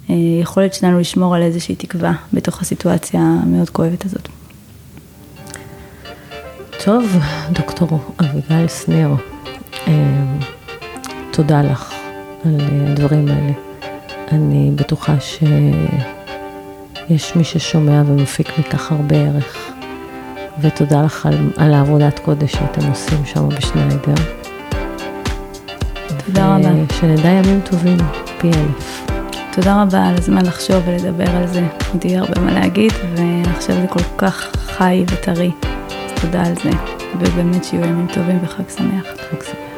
מהיכולת 0.10 0.74
שלנו 0.74 1.00
לשמור 1.00 1.36
על 1.36 1.42
איזושהי 1.42 1.76
תקווה 1.76 2.14
בתוך 2.34 2.62
הסיטואציה 2.62 3.22
המאוד 3.22 3.70
כואבת 3.70 4.06
הזאת. 4.06 4.28
טוב, 6.86 7.18
דוקטור 7.52 8.14
אביגל 8.20 8.68
שניר, 8.68 9.10
אה, 9.88 10.38
תודה 11.32 11.62
לך 11.62 11.94
על 12.46 12.58
הדברים 12.62 13.28
האלה. 13.28 13.71
אני 14.32 14.72
בטוחה 14.76 15.16
שיש 15.20 15.36
מי 17.36 17.44
ששומע 17.44 18.02
ומפיק 18.06 18.60
מכך 18.60 18.92
הרבה 18.92 19.16
ערך. 19.16 19.72
ותודה 20.62 21.02
לך 21.02 21.26
על, 21.26 21.52
על 21.58 21.74
העבודת 21.74 22.20
קודש 22.20 22.52
שאתם 22.52 22.90
עושים 22.90 23.26
שם 23.26 23.50
בשניידר. 23.50 24.14
תודה 26.26 26.56
רבה. 26.56 26.70
שנדע 27.00 27.30
ימים 27.30 27.62
טובים, 27.70 27.98
פי 28.38 28.48
אלף. 28.48 29.08
תודה 29.52 29.82
רבה 29.82 30.08
על 30.08 30.16
הזמן 30.18 30.46
לחשוב 30.46 30.84
ולדבר 30.86 31.32
על 31.32 31.48
זה. 31.48 31.68
עוד 31.94 32.06
יהיה 32.06 32.20
הרבה 32.20 32.42
מה 32.42 32.54
להגיד, 32.54 32.92
ועכשיו 33.16 33.76
זה 33.76 33.88
כל 33.90 34.04
כך 34.18 34.52
חי 34.56 35.06
וטרי, 35.12 35.52
אז 35.62 36.22
תודה 36.22 36.46
על 36.46 36.54
זה. 36.64 36.70
ובאמת 37.20 37.64
שיהיו 37.64 37.86
ימים 37.86 38.08
טובים 38.14 38.40
וחג 38.44 38.70
שמח. 38.78 39.06
חג 39.06 39.44
שמח. 39.44 39.71